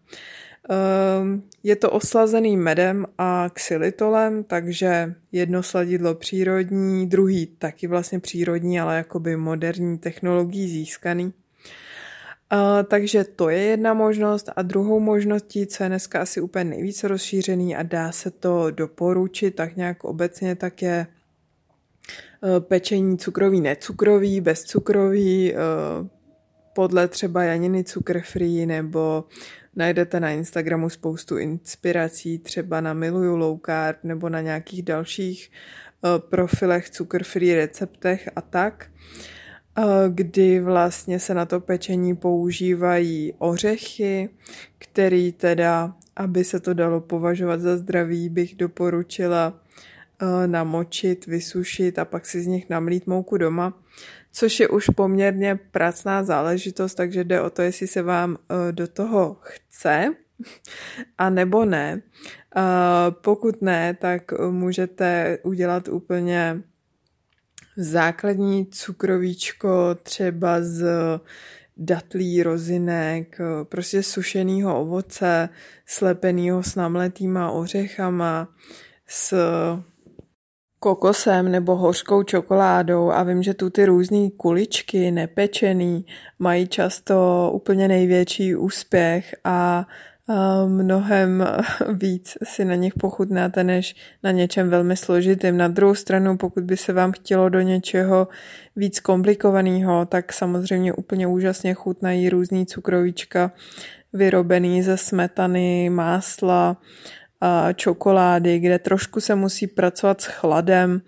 Je 1.63 1.75
to 1.75 1.91
oslazený 1.91 2.57
medem 2.57 3.05
a 3.17 3.49
xylitolem, 3.49 4.43
takže 4.43 5.15
jedno 5.31 5.63
sladidlo 5.63 6.15
přírodní, 6.15 7.07
druhý 7.07 7.45
taky 7.45 7.87
vlastně 7.87 8.19
přírodní, 8.19 8.79
ale 8.79 8.97
jakoby 8.97 9.37
moderní 9.37 9.97
technologií 9.97 10.69
získaný. 10.69 11.33
Uh, 12.53 12.83
takže 12.83 13.23
to 13.23 13.49
je 13.49 13.61
jedna 13.61 13.93
možnost 13.93 14.49
a 14.55 14.61
druhou 14.61 14.99
možností, 14.99 15.67
co 15.67 15.83
je 15.83 15.89
dneska 15.89 16.21
asi 16.21 16.41
úplně 16.41 16.63
nejvíce 16.63 17.07
rozšířený 17.07 17.75
a 17.75 17.83
dá 17.83 18.11
se 18.11 18.31
to 18.31 18.71
doporučit 18.71 19.55
tak 19.55 19.75
nějak 19.75 20.03
obecně, 20.03 20.55
tak 20.55 20.81
je 20.81 21.07
uh, 22.41 22.59
pečení 22.59 23.17
cukrový, 23.17 23.61
necukrový, 23.61 24.41
bezcukrový, 24.41 25.53
podle 26.77 27.07
třeba 27.07 27.43
Janiny 27.43 27.83
Cukr 27.83 28.21
Free 28.21 28.65
nebo 28.65 29.23
Najdete 29.77 30.19
na 30.19 30.31
Instagramu 30.31 30.89
spoustu 30.89 31.37
inspirací, 31.37 32.39
třeba 32.39 32.81
na 32.81 32.93
Miluju 32.93 33.35
Low 33.35 33.59
Carb 33.65 33.97
nebo 34.03 34.29
na 34.29 34.41
nějakých 34.41 34.83
dalších 34.83 35.51
uh, 36.01 36.09
profilech 36.19 36.89
cukr 36.89 37.23
free 37.23 37.55
receptech 37.55 38.29
a 38.35 38.41
tak, 38.41 38.89
uh, 39.77 39.85
kdy 40.09 40.59
vlastně 40.59 41.19
se 41.19 41.33
na 41.33 41.45
to 41.45 41.59
pečení 41.59 42.15
používají 42.15 43.33
ořechy, 43.37 44.29
který 44.77 45.31
teda, 45.31 45.95
aby 46.15 46.43
se 46.43 46.59
to 46.59 46.73
dalo 46.73 47.01
považovat 47.01 47.61
za 47.61 47.77
zdravý, 47.77 48.29
bych 48.29 48.55
doporučila 48.55 49.53
uh, 50.21 50.47
namočit, 50.47 51.25
vysušit 51.25 51.99
a 51.99 52.05
pak 52.05 52.25
si 52.25 52.41
z 52.41 52.47
nich 52.47 52.69
namlít 52.69 53.07
mouku 53.07 53.37
doma 53.37 53.73
což 54.31 54.59
je 54.59 54.67
už 54.67 54.85
poměrně 54.95 55.59
pracná 55.71 56.23
záležitost, 56.23 56.95
takže 56.95 57.23
jde 57.23 57.41
o 57.41 57.49
to, 57.49 57.61
jestli 57.61 57.87
se 57.87 58.01
vám 58.01 58.37
eh, 58.37 58.71
do 58.71 58.87
toho 58.87 59.37
chce 59.41 60.15
a 61.17 61.29
nebo 61.29 61.65
ne. 61.65 62.01
Eh, 62.57 62.61
pokud 63.11 63.61
ne, 63.61 63.93
tak 63.93 64.31
můžete 64.49 65.37
udělat 65.43 65.87
úplně 65.87 66.61
základní 67.77 68.65
cukrovíčko 68.65 69.95
třeba 70.03 70.61
z 70.61 70.85
datlí, 71.77 72.43
rozinek, 72.43 73.37
prostě 73.63 74.03
sušeného 74.03 74.81
ovoce, 74.81 75.49
slepeného 75.85 76.63
s 76.63 76.75
namletýma 76.75 77.51
ořechama, 77.51 78.47
s 79.07 79.37
kokosem 80.79 81.51
nebo 81.51 81.75
hořkou 81.75 82.23
čokoládou 82.23 83.11
a 83.11 83.23
vím, 83.23 83.43
že 83.43 83.53
tu 83.53 83.69
ty 83.69 83.85
různé 83.85 84.29
kuličky 84.37 85.11
nepečený 85.11 86.05
mají 86.39 86.67
často 86.67 87.49
úplně 87.53 87.87
největší 87.87 88.55
úspěch 88.55 89.35
a 89.43 89.87
mnohem 90.67 91.47
víc 91.93 92.37
si 92.43 92.65
na 92.65 92.75
nich 92.75 92.93
pochutnáte, 92.93 93.63
než 93.63 93.95
na 94.23 94.31
něčem 94.31 94.69
velmi 94.69 94.97
složitým. 94.97 95.57
Na 95.57 95.67
druhou 95.67 95.95
stranu, 95.95 96.37
pokud 96.37 96.63
by 96.63 96.77
se 96.77 96.93
vám 96.93 97.11
chtělo 97.11 97.49
do 97.49 97.61
něčeho 97.61 98.27
víc 98.75 98.99
komplikovaného, 98.99 100.05
tak 100.05 100.33
samozřejmě 100.33 100.93
úplně 100.93 101.27
úžasně 101.27 101.73
chutnají 101.73 102.29
různý 102.29 102.65
cukrovíčka 102.65 103.51
vyrobený 104.13 104.83
ze 104.83 104.97
smetany, 104.97 105.89
másla, 105.89 106.77
čokolády, 107.75 108.59
kde 108.59 108.79
trošku 108.79 109.21
se 109.21 109.35
musí 109.35 109.67
pracovat 109.67 110.21
s 110.21 110.25
chladem, 110.25 111.01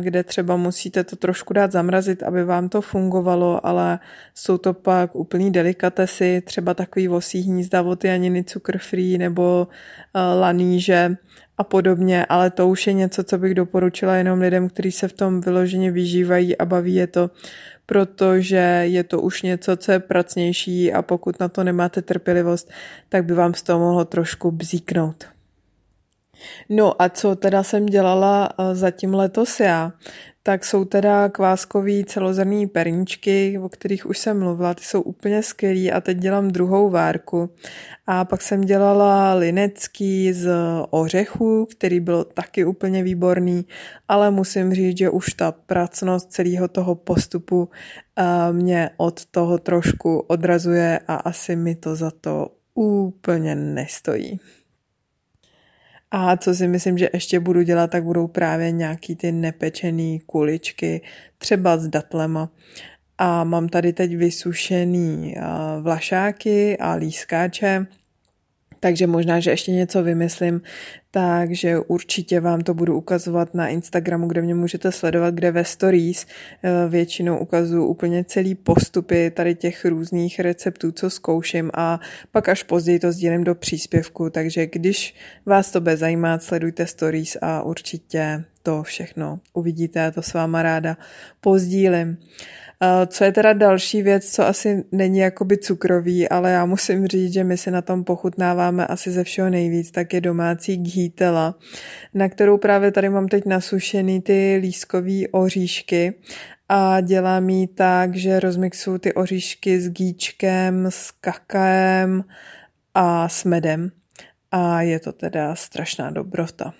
kde 0.00 0.24
třeba 0.24 0.56
musíte 0.56 1.04
to 1.04 1.16
trošku 1.16 1.52
dát 1.52 1.72
zamrazit, 1.72 2.22
aby 2.22 2.44
vám 2.44 2.68
to 2.68 2.80
fungovalo, 2.80 3.66
ale 3.66 3.98
jsou 4.34 4.58
to 4.58 4.74
pak 4.74 5.14
úplný 5.16 5.52
delikatesy, 5.52 6.42
třeba 6.44 6.74
takový 6.74 7.08
vosí 7.08 7.40
hnízda 7.40 7.82
od 7.82 8.04
Janiny 8.04 8.44
cukr 8.44 8.78
free 8.78 9.18
nebo 9.18 9.68
laníže 10.40 11.16
a 11.58 11.64
podobně, 11.64 12.26
ale 12.28 12.50
to 12.50 12.68
už 12.68 12.86
je 12.86 12.92
něco, 12.92 13.24
co 13.24 13.38
bych 13.38 13.54
doporučila 13.54 14.16
jenom 14.16 14.40
lidem, 14.40 14.68
kteří 14.68 14.92
se 14.92 15.08
v 15.08 15.12
tom 15.12 15.40
vyloženě 15.40 15.90
vyžívají 15.90 16.58
a 16.58 16.64
baví 16.64 16.94
je 16.94 17.06
to, 17.06 17.30
protože 17.86 18.82
je 18.82 19.04
to 19.04 19.20
už 19.20 19.42
něco, 19.42 19.76
co 19.76 19.92
je 19.92 19.98
pracnější 19.98 20.92
a 20.92 21.02
pokud 21.02 21.40
na 21.40 21.48
to 21.48 21.64
nemáte 21.64 22.02
trpělivost, 22.02 22.70
tak 23.08 23.24
by 23.24 23.34
vám 23.34 23.54
z 23.54 23.62
toho 23.62 23.78
mohlo 23.80 24.04
trošku 24.04 24.50
bzíknout. 24.50 25.24
No 26.68 27.02
a 27.02 27.08
co 27.08 27.36
teda 27.36 27.62
jsem 27.62 27.86
dělala 27.86 28.48
eh, 28.58 28.74
zatím 28.74 29.14
letos 29.14 29.60
já, 29.60 29.92
tak 30.42 30.64
jsou 30.64 30.84
teda 30.84 31.28
kváskový 31.28 32.04
celozrný 32.04 32.66
perničky, 32.66 33.58
o 33.58 33.68
kterých 33.68 34.06
už 34.06 34.18
jsem 34.18 34.38
mluvila, 34.38 34.74
ty 34.74 34.82
jsou 34.84 35.00
úplně 35.02 35.42
skvělý 35.42 35.92
a 35.92 36.00
teď 36.00 36.18
dělám 36.18 36.50
druhou 36.50 36.90
várku. 36.90 37.50
A 38.06 38.24
pak 38.24 38.42
jsem 38.42 38.60
dělala 38.60 39.34
linecký 39.34 40.32
z 40.32 40.50
ořechů, 40.90 41.66
který 41.70 42.00
byl 42.00 42.24
taky 42.24 42.64
úplně 42.64 43.02
výborný, 43.02 43.66
ale 44.08 44.30
musím 44.30 44.74
říct, 44.74 44.98
že 44.98 45.10
už 45.10 45.34
ta 45.34 45.52
pracnost 45.52 46.32
celého 46.32 46.68
toho 46.68 46.94
postupu 46.94 47.68
eh, 48.16 48.52
mě 48.52 48.90
od 48.96 49.24
toho 49.26 49.58
trošku 49.58 50.18
odrazuje 50.18 51.00
a 51.08 51.14
asi 51.14 51.56
mi 51.56 51.74
to 51.74 51.96
za 51.96 52.10
to 52.10 52.48
úplně 52.74 53.54
nestojí. 53.54 54.40
A 56.14 56.36
co 56.36 56.54
si 56.54 56.68
myslím, 56.68 56.98
že 56.98 57.10
ještě 57.12 57.40
budu 57.40 57.62
dělat, 57.62 57.90
tak 57.90 58.04
budou 58.04 58.26
právě 58.26 58.70
nějaký 58.70 59.16
ty 59.16 59.32
nepečený 59.32 60.20
kuličky, 60.20 61.00
třeba 61.38 61.76
s 61.76 61.88
datlema. 61.88 62.50
A 63.18 63.44
mám 63.44 63.68
tady 63.68 63.92
teď 63.92 64.16
vysušený 64.16 65.36
vlašáky 65.80 66.78
a 66.78 66.92
lískáče, 66.94 67.86
takže 68.82 69.06
možná, 69.06 69.40
že 69.40 69.50
ještě 69.50 69.72
něco 69.72 70.02
vymyslím, 70.02 70.60
takže 71.10 71.78
určitě 71.78 72.40
vám 72.40 72.60
to 72.60 72.74
budu 72.74 72.96
ukazovat 72.96 73.54
na 73.54 73.68
Instagramu, 73.68 74.26
kde 74.26 74.42
mě 74.42 74.54
můžete 74.54 74.92
sledovat, 74.92 75.34
kde 75.34 75.50
ve 75.50 75.64
stories 75.64 76.26
eh, 76.26 76.88
většinou 76.88 77.38
ukazuju 77.38 77.86
úplně 77.86 78.24
celý 78.24 78.54
postupy 78.54 79.30
tady 79.30 79.54
těch 79.54 79.84
různých 79.84 80.40
receptů, 80.40 80.92
co 80.92 81.10
zkouším 81.10 81.70
a 81.74 82.00
pak 82.32 82.48
až 82.48 82.62
později 82.62 82.98
to 82.98 83.12
sdílím 83.12 83.44
do 83.44 83.54
příspěvku, 83.54 84.30
takže 84.30 84.66
když 84.66 85.14
vás 85.46 85.70
to 85.70 85.80
bude 85.80 85.96
zajímat, 85.96 86.42
sledujte 86.42 86.86
stories 86.86 87.36
a 87.42 87.62
určitě 87.62 88.44
to 88.62 88.82
všechno 88.82 89.40
uvidíte, 89.52 90.12
to 90.12 90.22
s 90.22 90.32
váma 90.32 90.62
ráda 90.62 90.96
pozdílím. 91.40 92.16
Co 93.06 93.24
je 93.24 93.32
teda 93.32 93.52
další 93.52 94.02
věc, 94.02 94.30
co 94.30 94.46
asi 94.46 94.84
není 94.92 95.18
jakoby 95.18 95.58
cukrový, 95.58 96.28
ale 96.28 96.50
já 96.50 96.66
musím 96.66 97.06
říct, 97.06 97.32
že 97.32 97.44
my 97.44 97.56
si 97.56 97.70
na 97.70 97.82
tom 97.82 98.04
pochutnáváme 98.04 98.86
asi 98.86 99.10
ze 99.10 99.24
všeho 99.24 99.50
nejvíc, 99.50 99.90
tak 99.90 100.14
je 100.14 100.20
domácí 100.20 100.76
ghítela, 100.76 101.58
na 102.14 102.28
kterou 102.28 102.58
právě 102.58 102.92
tady 102.92 103.08
mám 103.08 103.28
teď 103.28 103.46
nasušený 103.46 104.22
ty 104.22 104.58
lískový 104.62 105.28
oříšky 105.28 106.14
a 106.68 107.00
dělám 107.00 107.48
jí 107.48 107.66
tak, 107.66 108.16
že 108.16 108.40
rozmixuju 108.40 108.98
ty 108.98 109.14
oříšky 109.14 109.80
s 109.80 109.90
gíčkem, 109.90 110.86
s 110.90 111.10
kakaem 111.10 112.24
a 112.94 113.28
s 113.28 113.44
medem. 113.44 113.90
A 114.50 114.82
je 114.82 115.00
to 115.00 115.12
teda 115.12 115.54
strašná 115.54 116.10
dobrota 116.10 116.74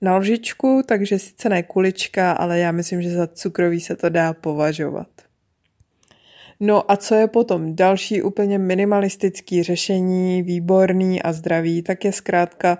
na 0.00 0.16
lžičku, 0.16 0.82
takže 0.86 1.18
sice 1.18 1.48
ne 1.48 1.62
kulička, 1.62 2.32
ale 2.32 2.58
já 2.58 2.72
myslím, 2.72 3.02
že 3.02 3.10
za 3.10 3.26
cukrový 3.26 3.80
se 3.80 3.96
to 3.96 4.08
dá 4.08 4.32
považovat. 4.32 5.08
No 6.60 6.90
a 6.90 6.96
co 6.96 7.14
je 7.14 7.26
potom 7.26 7.76
další 7.76 8.22
úplně 8.22 8.58
minimalistický 8.58 9.62
řešení, 9.62 10.42
výborný 10.42 11.22
a 11.22 11.32
zdravý, 11.32 11.82
tak 11.82 12.04
je 12.04 12.12
zkrátka 12.12 12.78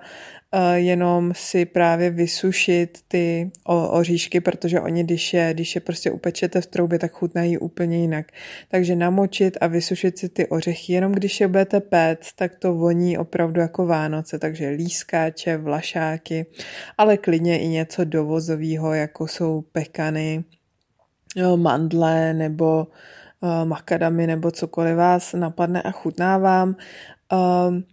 jenom 0.73 1.31
si 1.35 1.65
právě 1.65 2.09
vysušit 2.09 2.99
ty 3.07 3.51
oříšky, 3.65 4.39
protože 4.39 4.81
oni, 4.81 5.03
když 5.03 5.33
je, 5.33 5.53
když 5.53 5.75
je 5.75 5.81
prostě 5.81 6.11
upečete 6.11 6.61
v 6.61 6.65
troubě, 6.65 6.99
tak 6.99 7.11
chutnají 7.11 7.57
úplně 7.57 7.97
jinak. 7.97 8.31
Takže 8.69 8.95
namočit 8.95 9.57
a 9.61 9.67
vysušit 9.67 10.17
si 10.17 10.29
ty 10.29 10.47
ořechy, 10.47 10.93
jenom 10.93 11.11
když 11.11 11.39
je 11.39 11.47
budete 11.47 11.79
péct, 11.79 12.35
tak 12.35 12.55
to 12.55 12.73
voní 12.73 13.17
opravdu 13.17 13.61
jako 13.61 13.85
Vánoce, 13.85 14.39
takže 14.39 14.69
lískáče, 14.69 15.57
vlašáky, 15.57 16.45
ale 16.97 17.17
klidně 17.17 17.59
i 17.59 17.67
něco 17.67 18.03
dovozového, 18.03 18.93
jako 18.93 19.27
jsou 19.27 19.61
pekany, 19.61 20.43
mandle 21.55 22.33
nebo 22.33 22.87
eh, 23.43 23.65
makadamy 23.65 24.27
nebo 24.27 24.51
cokoliv 24.51 24.95
vás 24.95 25.33
napadne 25.33 25.81
a 25.81 25.91
chutná 25.91 26.37
vám. 26.37 26.75
Um, 27.67 27.83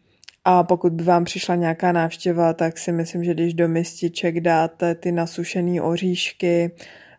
a 0.49 0.62
pokud 0.62 0.93
by 0.93 1.05
vám 1.05 1.25
přišla 1.25 1.55
nějaká 1.55 1.93
návštěva, 1.93 2.53
tak 2.53 2.79
si 2.79 2.93
myslím, 2.93 3.25
že 3.25 3.35
když 3.35 3.55
do 3.55 3.69
mističek 3.69 4.41
dáte 4.41 4.95
ty 4.95 5.12
nasušené 5.12 5.83
oříšky, 5.83 6.71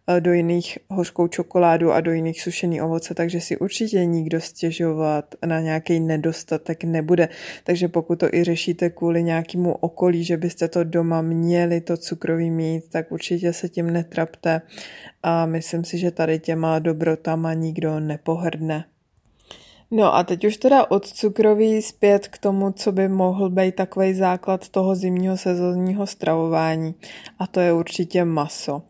eh, 0.07 0.21
do 0.21 0.33
jiných 0.33 0.77
hořkou 0.89 1.27
čokoládu 1.27 1.91
a 1.91 2.01
do 2.01 2.11
jiných 2.11 2.41
sušený 2.41 2.81
ovoce, 2.81 3.13
takže 3.13 3.41
si 3.41 3.57
určitě 3.57 4.05
nikdo 4.05 4.41
stěžovat 4.41 5.35
na 5.45 5.59
nějaký 5.59 5.99
nedostatek 5.99 6.83
nebude. 6.83 7.29
Takže 7.63 7.87
pokud 7.87 8.19
to 8.19 8.33
i 8.33 8.43
řešíte 8.43 8.89
kvůli 8.89 9.23
nějakému 9.23 9.71
okolí, 9.71 10.23
že 10.23 10.37
byste 10.37 10.67
to 10.67 10.83
doma 10.83 11.21
měli 11.21 11.81
to 11.81 11.97
cukrový 11.97 12.51
mít, 12.51 12.89
tak 12.89 13.11
určitě 13.11 13.53
se 13.53 13.69
tím 13.69 13.93
netrapte 13.93 14.61
a 15.23 15.45
myslím 15.45 15.83
si, 15.83 15.97
že 15.97 16.11
tady 16.11 16.39
těma 16.39 16.79
dobrotama 16.79 17.53
nikdo 17.53 17.99
nepohrdne. 17.99 18.85
No 19.91 20.15
a 20.15 20.23
teď 20.23 20.45
už 20.45 20.57
teda 20.57 20.91
od 20.91 21.07
cukroví 21.07 21.81
zpět 21.81 22.27
k 22.27 22.37
tomu, 22.37 22.71
co 22.71 22.91
by 22.91 23.09
mohl 23.09 23.49
být 23.49 23.75
takový 23.75 24.13
základ 24.13 24.69
toho 24.69 24.95
zimního 24.95 25.37
sezónního 25.37 26.07
stravování. 26.07 26.95
A 27.39 27.47
to 27.47 27.59
je 27.59 27.73
určitě 27.73 28.25
maso. 28.25 28.81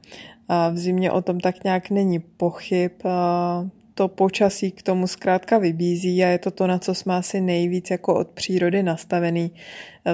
A 0.48 0.70
v 0.70 0.78
zimě 0.78 1.12
o 1.12 1.22
tom 1.22 1.40
tak 1.40 1.64
nějak 1.64 1.90
není 1.90 2.20
pochyb. 2.20 2.92
A 3.06 3.68
to 3.94 4.08
počasí 4.08 4.72
k 4.72 4.82
tomu 4.82 5.08
zkrátka 5.08 5.58
vybízí 5.58 6.24
a 6.24 6.28
je 6.28 6.40
to 6.40 6.52
to, 6.52 6.68
na 6.68 6.80
co 6.80 6.96
jsme 6.96 7.16
asi 7.16 7.42
nejvíc 7.42 7.92
jako 7.92 8.16
od 8.16 8.28
přírody 8.28 8.84
nastavený 8.84 9.52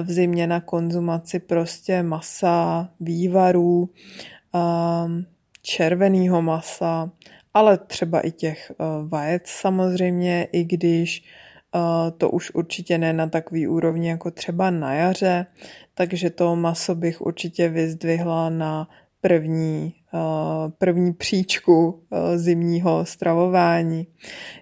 v 0.02 0.12
zimě 0.12 0.46
na 0.46 0.60
konzumaci 0.60 1.38
prostě 1.38 2.02
masa, 2.02 2.88
vývarů, 3.00 3.90
červeného 5.62 6.42
masa, 6.42 7.10
ale 7.54 7.78
třeba 7.78 8.20
i 8.20 8.30
těch 8.30 8.72
uh, 8.78 9.08
vajec 9.08 9.42
samozřejmě, 9.46 10.48
i 10.52 10.64
když 10.64 11.24
uh, 11.74 12.10
to 12.18 12.30
už 12.30 12.50
určitě 12.54 12.98
ne 12.98 13.12
na 13.12 13.26
takový 13.26 13.68
úrovni 13.68 14.08
jako 14.08 14.30
třeba 14.30 14.70
na 14.70 14.94
jaře, 14.94 15.46
takže 15.94 16.30
to 16.30 16.56
maso 16.56 16.94
bych 16.94 17.20
určitě 17.20 17.68
vyzdvihla 17.68 18.50
na 18.50 18.88
první, 19.20 19.94
eh, 19.94 20.03
první 20.78 21.12
příčku 21.12 22.02
eh, 22.12 22.38
zimního 22.38 23.04
stravování. 23.04 24.06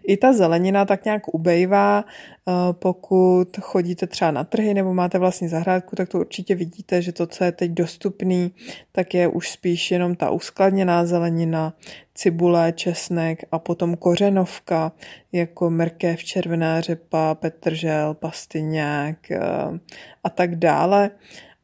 I 0.06 0.16
ta 0.16 0.32
zelenina 0.32 0.84
tak 0.84 1.04
nějak 1.04 1.34
ubejvá, 1.34 2.04
eh, 2.04 2.52
pokud 2.72 3.48
chodíte 3.60 4.06
třeba 4.06 4.30
na 4.30 4.44
trhy 4.44 4.74
nebo 4.74 4.94
máte 4.94 5.18
vlastní 5.18 5.48
zahrádku, 5.48 5.96
tak 5.96 6.08
to 6.08 6.18
určitě 6.18 6.54
vidíte, 6.54 7.02
že 7.02 7.12
to, 7.12 7.26
co 7.26 7.44
je 7.44 7.52
teď 7.52 7.70
dostupný, 7.70 8.52
tak 8.92 9.14
je 9.14 9.28
už 9.28 9.50
spíš 9.50 9.90
jenom 9.90 10.14
ta 10.14 10.30
uskladněná 10.30 11.06
zelenina, 11.06 11.74
cibule, 12.14 12.72
česnek 12.72 13.44
a 13.52 13.58
potom 13.58 13.96
kořenovka, 13.96 14.92
jako 15.32 15.70
mrkev, 15.70 16.24
červená 16.24 16.80
řepa, 16.80 17.34
petržel, 17.34 18.14
pastyňák 18.14 19.16
a 20.24 20.30
tak 20.30 20.56
dále 20.56 21.10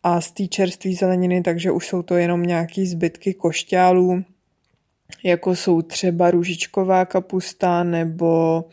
a 0.03 0.21
z 0.21 0.31
té 0.31 0.47
čerstvé 0.47 0.93
zeleniny, 0.93 1.43
takže 1.43 1.71
už 1.71 1.87
jsou 1.87 2.03
to 2.03 2.17
jenom 2.17 2.43
nějaký 2.43 2.87
zbytky 2.87 3.35
košťálů, 3.35 4.25
jako 5.25 5.57
jsou 5.57 5.83
třeba 5.83 6.31
růžičková 6.31 7.05
kapusta 7.05 7.83
nebo 7.83 8.65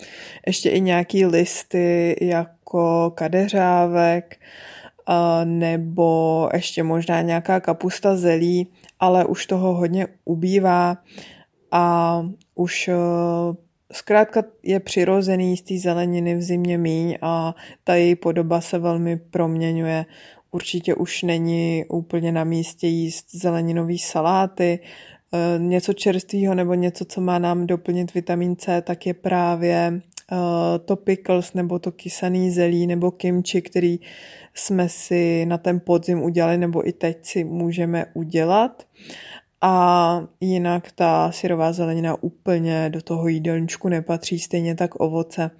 ještě 0.48 0.70
i 0.70 0.82
nějaký 0.82 1.26
listy 1.26 2.16
jako 2.22 3.12
kadeřávek 3.16 4.38
nebo 5.44 6.50
ještě 6.54 6.84
možná 6.84 7.22
nějaká 7.22 7.60
kapusta 7.60 8.16
zelí, 8.16 8.68
ale 9.00 9.26
už 9.26 9.46
toho 9.46 9.74
hodně 9.74 10.08
ubývá 10.26 10.98
a 11.72 12.22
už 12.56 12.88
e, 12.88 12.94
zkrátka 13.92 14.44
je 14.64 14.80
přirozený 14.80 15.58
z 15.58 15.62
té 15.62 15.78
zeleniny 15.78 16.36
v 16.36 16.42
zimě 16.42 16.78
míň 16.78 17.18
a 17.22 17.56
ta 17.84 17.96
její 17.96 18.16
podoba 18.16 18.62
se 18.62 18.80
velmi 18.80 19.18
proměňuje 19.18 20.06
určitě 20.56 20.96
už 20.96 21.24
není 21.24 21.86
úplně 21.89 22.32
na 22.32 22.44
místě 22.44 22.88
jíst 22.88 23.36
zeleninový 23.36 24.00
saláty, 24.00 24.80
eh, 24.80 25.60
něco 25.60 25.94
čerstvého 25.94 26.56
nebo 26.56 26.74
něco, 26.74 27.06
co 27.06 27.22
má 27.22 27.39
nám 27.39 27.68
doplnit 27.68 28.13
vitamin 28.13 28.56
C, 28.56 28.82
tak 28.82 29.06
je 29.06 29.13
právě 29.13 30.02
eh, 30.32 30.80
to 30.80 30.96
pickles 30.96 31.54
nebo 31.54 31.80
to 31.80 31.91
kysaný 31.91 32.52
zelí 32.52 32.88
nebo 32.88 33.12
kimchi, 33.12 33.62
který 33.62 34.00
jsme 34.54 34.89
si 34.89 35.46
na 35.46 35.58
ten 35.58 35.80
podzim 35.80 36.24
udělali 36.24 36.58
nebo 36.58 36.88
i 36.88 36.91
teď 36.91 37.18
si 37.26 37.44
můžeme 37.44 38.06
udělat. 38.13 38.84
A 39.62 40.28
jinak 40.41 40.91
ta 40.91 41.32
syrová 41.32 41.74
zelenina 41.74 42.24
úplně 42.24 42.89
do 42.89 43.02
toho 43.02 43.28
jídelníčku 43.28 43.89
nepatří, 43.89 44.39
stejně 44.39 44.76
tak 44.76 44.96
ovoce. 44.96 45.52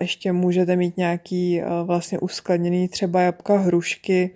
Ještě 0.00 0.32
můžete 0.32 0.76
mít 0.76 0.96
nějaký 0.96 1.60
vlastně 1.84 2.18
uskladněný 2.18 2.88
třeba 2.88 3.20
jabka, 3.20 3.58
hrušky, 3.58 4.30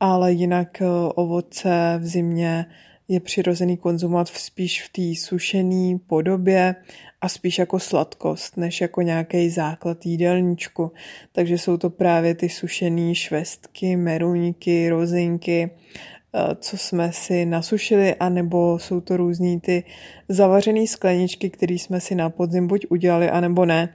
ale 0.00 0.32
jinak 0.32 0.82
ovoce 1.14 1.98
v 2.02 2.06
zimě 2.06 2.66
je 3.08 3.20
přirozený 3.20 3.76
konzumovat 3.76 4.28
spíš 4.28 4.82
v 4.82 4.92
té 4.92 5.20
sušené 5.20 5.98
podobě 6.06 6.74
a 7.20 7.28
spíš 7.28 7.58
jako 7.58 7.78
sladkost, 7.78 8.56
než 8.56 8.80
jako 8.80 9.02
nějaký 9.02 9.50
základ 9.50 10.06
jídelníčku. 10.06 10.92
Takže 11.32 11.58
jsou 11.58 11.76
to 11.76 11.90
právě 11.90 12.34
ty 12.34 12.48
sušené 12.48 13.14
švestky, 13.14 13.96
meruňky, 13.96 14.88
rozinky, 14.88 15.70
co 16.58 16.76
jsme 16.76 17.12
si 17.12 17.46
nasušili, 17.46 18.14
anebo 18.14 18.78
jsou 18.78 19.00
to 19.00 19.16
různý 19.16 19.60
ty 19.60 19.84
zavařené 20.28 20.86
skleničky, 20.86 21.50
které 21.50 21.74
jsme 21.74 22.00
si 22.00 22.14
na 22.14 22.30
podzim 22.30 22.66
buď 22.66 22.86
udělali, 22.88 23.30
anebo 23.30 23.66
ne 23.66 23.94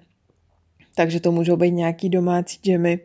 takže 1.00 1.20
to 1.20 1.32
můžou 1.32 1.56
být 1.56 1.72
nějaký 1.72 2.10
domácí 2.10 2.60
džemy. 2.64 3.00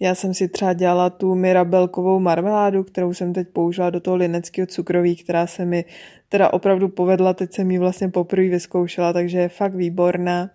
Já 0.00 0.14
jsem 0.14 0.34
si 0.34 0.48
třeba 0.48 0.72
dělala 0.72 1.10
tu 1.10 1.34
mirabelkovou 1.34 2.20
marmeládu, 2.20 2.84
kterou 2.84 3.14
jsem 3.14 3.32
teď 3.32 3.48
použila 3.48 3.90
do 3.90 4.00
toho 4.00 4.16
lineckého 4.16 4.66
cukroví, 4.66 5.16
která 5.16 5.46
se 5.46 5.64
mi 5.64 5.84
teda 6.28 6.52
opravdu 6.52 6.88
povedla, 6.88 7.34
teď 7.34 7.52
jsem 7.52 7.70
ji 7.70 7.78
vlastně 7.78 8.08
poprvé 8.08 8.48
vyzkoušela, 8.48 9.12
takže 9.12 9.38
je 9.38 9.48
fakt 9.48 9.74
výborná. 9.74 10.50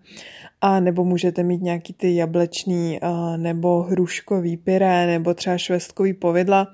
A 0.66 0.80
nebo 0.80 1.04
můžete 1.04 1.44
mít 1.44 1.62
nějaký 1.62 1.94
ty 1.94 2.16
jablečný 2.16 3.00
nebo 3.38 3.82
hruškový 3.82 4.58
pyré 4.58 5.08
nebo 5.08 5.34
třeba 5.34 5.58
švestkový 5.58 6.14
povidla, 6.14 6.68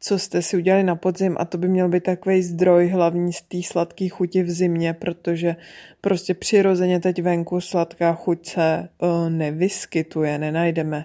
co 0.00 0.18
jste 0.18 0.42
si 0.42 0.56
udělali 0.56 0.82
na 0.82 0.96
podzim 0.96 1.36
a 1.38 1.44
to 1.44 1.58
by 1.58 1.68
měl 1.68 1.88
být 1.88 2.02
takový 2.02 2.42
zdroj 2.42 2.88
hlavní 2.88 3.32
z 3.32 3.42
té 3.42 3.62
sladké 3.62 4.08
chuti 4.08 4.42
v 4.42 4.50
zimě, 4.50 4.92
protože 4.94 5.56
prostě 6.00 6.34
přirozeně 6.34 7.00
teď 7.00 7.22
venku 7.22 7.60
sladká 7.60 8.14
chuť 8.14 8.46
se 8.46 8.88
nevyskytuje, 9.28 10.38
nenajdeme 10.38 11.04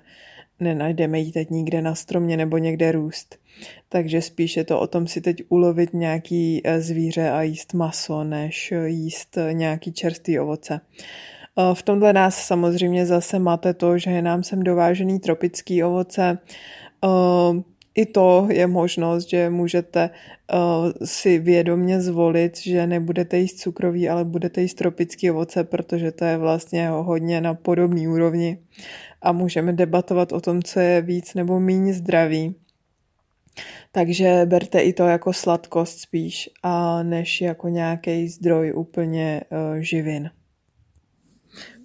nenajdeme 0.59 1.19
ji 1.19 1.31
teď 1.31 1.49
nikde 1.49 1.81
na 1.81 1.95
stromě 1.95 2.37
nebo 2.37 2.57
někde 2.57 2.91
růst. 2.91 3.35
Takže 3.89 4.21
spíš 4.21 4.57
je 4.57 4.63
to 4.63 4.79
o 4.79 4.87
tom 4.87 5.07
si 5.07 5.21
teď 5.21 5.43
ulovit 5.49 5.93
nějaký 5.93 6.61
e, 6.63 6.81
zvíře 6.81 7.29
a 7.29 7.41
jíst 7.41 7.73
maso, 7.73 8.23
než 8.23 8.73
jíst 8.85 9.37
nějaký 9.51 9.93
čerstvý 9.93 10.39
ovoce. 10.39 10.81
V 11.73 11.83
tomhle 11.83 12.13
nás 12.13 12.35
samozřejmě 12.35 13.05
zase 13.05 13.39
máte 13.39 13.73
to, 13.73 13.97
že 13.97 14.11
je 14.11 14.21
nám 14.21 14.43
sem 14.43 14.63
dovážený 14.63 15.19
tropický 15.19 15.83
ovoce. 15.83 16.37
I 17.95 18.05
to 18.05 18.47
je 18.51 18.67
možnost, 18.67 19.29
že 19.29 19.49
můžete 19.49 20.09
si 21.03 21.39
vědomně 21.39 22.01
zvolit, 22.01 22.57
že 22.57 22.87
nebudete 22.87 23.37
jíst 23.37 23.59
cukrový, 23.59 24.09
ale 24.09 24.25
budete 24.25 24.61
jíst 24.61 24.73
tropický 24.73 25.31
ovoce, 25.31 25.63
protože 25.63 26.11
to 26.11 26.25
je 26.25 26.37
vlastně 26.37 26.89
hodně 26.89 27.41
na 27.41 27.53
podobné 27.53 28.09
úrovni 28.09 28.59
a 29.21 29.31
můžeme 29.31 29.73
debatovat 29.73 30.31
o 30.31 30.41
tom, 30.41 30.63
co 30.63 30.79
je 30.79 31.01
víc 31.01 31.33
nebo 31.33 31.59
méně 31.59 31.93
zdravý. 31.93 32.55
Takže 33.91 34.41
berte 34.45 34.79
i 34.79 34.93
to 34.93 35.03
jako 35.03 35.33
sladkost 35.33 35.99
spíš, 35.99 36.49
a 36.63 37.03
než 37.03 37.41
jako 37.41 37.69
nějaký 37.69 38.27
zdroj 38.27 38.73
úplně 38.75 39.41
živin. 39.79 40.29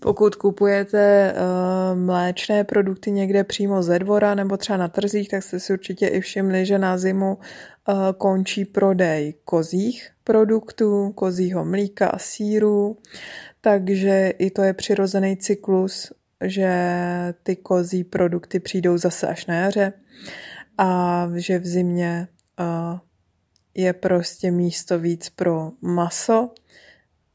Pokud 0.01 0.35
kupujete 0.35 1.35
uh, 1.35 1.99
mléčné 1.99 2.65
produkty 2.65 3.11
někde 3.11 3.45
přímo 3.45 3.83
ze 3.83 3.99
dvora 3.99 4.35
nebo 4.35 4.57
třeba 4.57 4.77
na 4.77 4.89
trzích, 4.89 5.29
tak 5.29 5.43
jste 5.43 5.61
si 5.61 5.73
určitě 5.73 6.07
i 6.07 6.21
všimli, 6.21 6.67
že 6.67 6.79
na 6.79 6.99
zimu 6.99 7.35
uh, 7.35 7.95
končí 8.19 8.65
prodej 8.65 9.35
kozích 9.45 10.11
produktů, 10.25 11.13
kozího 11.13 11.65
mlíka 11.65 12.09
a 12.09 12.19
síru, 12.19 12.97
takže 13.61 14.33
i 14.39 14.51
to 14.51 14.63
je 14.63 14.73
přirozený 14.73 15.37
cyklus 15.37 16.13
že 16.45 16.73
ty 17.43 17.57
kozí 17.57 18.05
produkty 18.05 18.61
přijdou 18.61 18.99
zase 18.99 19.27
až 19.29 19.47
na 19.47 19.55
jaře 19.55 19.93
a 20.79 21.29
že 21.35 21.59
v 21.59 21.67
zimě 21.67 22.29
je 23.75 23.93
prostě 23.93 24.51
místo 24.51 24.99
víc 24.99 25.29
pro 25.31 25.73
maso 25.81 26.51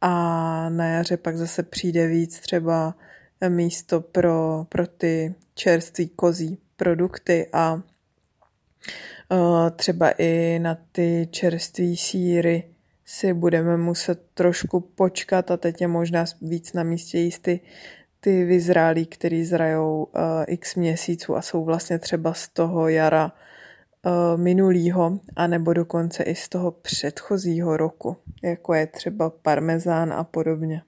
a 0.08 0.70
na 0.70 0.86
jaře 0.86 1.18
pak 1.18 1.38
zase 1.38 1.64
přijde 1.64 2.08
víc 2.08 2.40
třeba 2.40 2.96
místo 3.50 4.02
pro, 4.02 4.66
pro 4.70 4.88
ty 4.88 5.36
čerství 5.56 6.08
kozí 6.08 6.58
produkty 6.78 7.48
a 7.54 7.82
třeba 9.76 10.12
i 10.18 10.60
na 10.60 10.78
ty 10.92 11.28
čerství 11.32 11.98
síry 11.98 12.64
si 13.06 13.34
budeme 13.34 13.78
muset 13.78 14.22
trošku 14.34 14.80
počkat 14.80 15.52
a 15.52 15.58
teď 15.58 15.82
je 15.82 15.88
možná 15.88 16.26
víc 16.42 16.74
na 16.74 16.84
místě 16.84 17.20
jíst 17.20 17.40
ty 17.40 17.60
ty 18.20 18.46
vyzrálí, 18.46 19.06
který 19.06 19.46
zrajou 19.46 20.04
uh, 20.04 20.22
x 20.48 20.76
měsíců 20.76 21.36
a 21.36 21.42
jsou 21.42 21.64
vlastně 21.64 22.00
třeba 22.00 22.34
z 22.34 22.48
toho 22.48 22.88
jara 22.88 23.32
minulýho, 24.36 25.20
anebo 25.36 25.74
dokonce 25.74 26.24
i 26.24 26.36
z 26.36 26.50
toho 26.50 26.72
předchozího 26.72 27.78
roku, 27.78 28.18
jako 28.44 28.74
je 28.74 28.88
třeba 28.88 29.30
parmezán 29.30 30.14
a 30.14 30.24
podobně. 30.24 30.82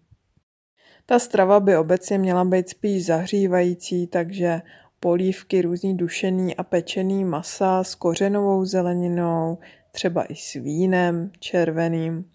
Ta 1.06 1.20
strava 1.20 1.60
by 1.60 1.78
obecně 1.78 2.18
měla 2.18 2.46
být 2.46 2.70
spíš 2.70 3.06
zahřívající, 3.06 4.08
takže 4.08 4.62
polívky, 5.00 5.62
různý 5.62 5.98
dušený 5.98 6.56
a 6.56 6.64
pečený 6.64 7.24
masa 7.24 7.84
s 7.84 7.96
kořenovou 7.96 8.66
zeleninou, 8.66 9.58
třeba 9.92 10.24
i 10.24 10.36
s 10.36 10.54
vínem 10.54 11.32
červeným. 11.40 12.26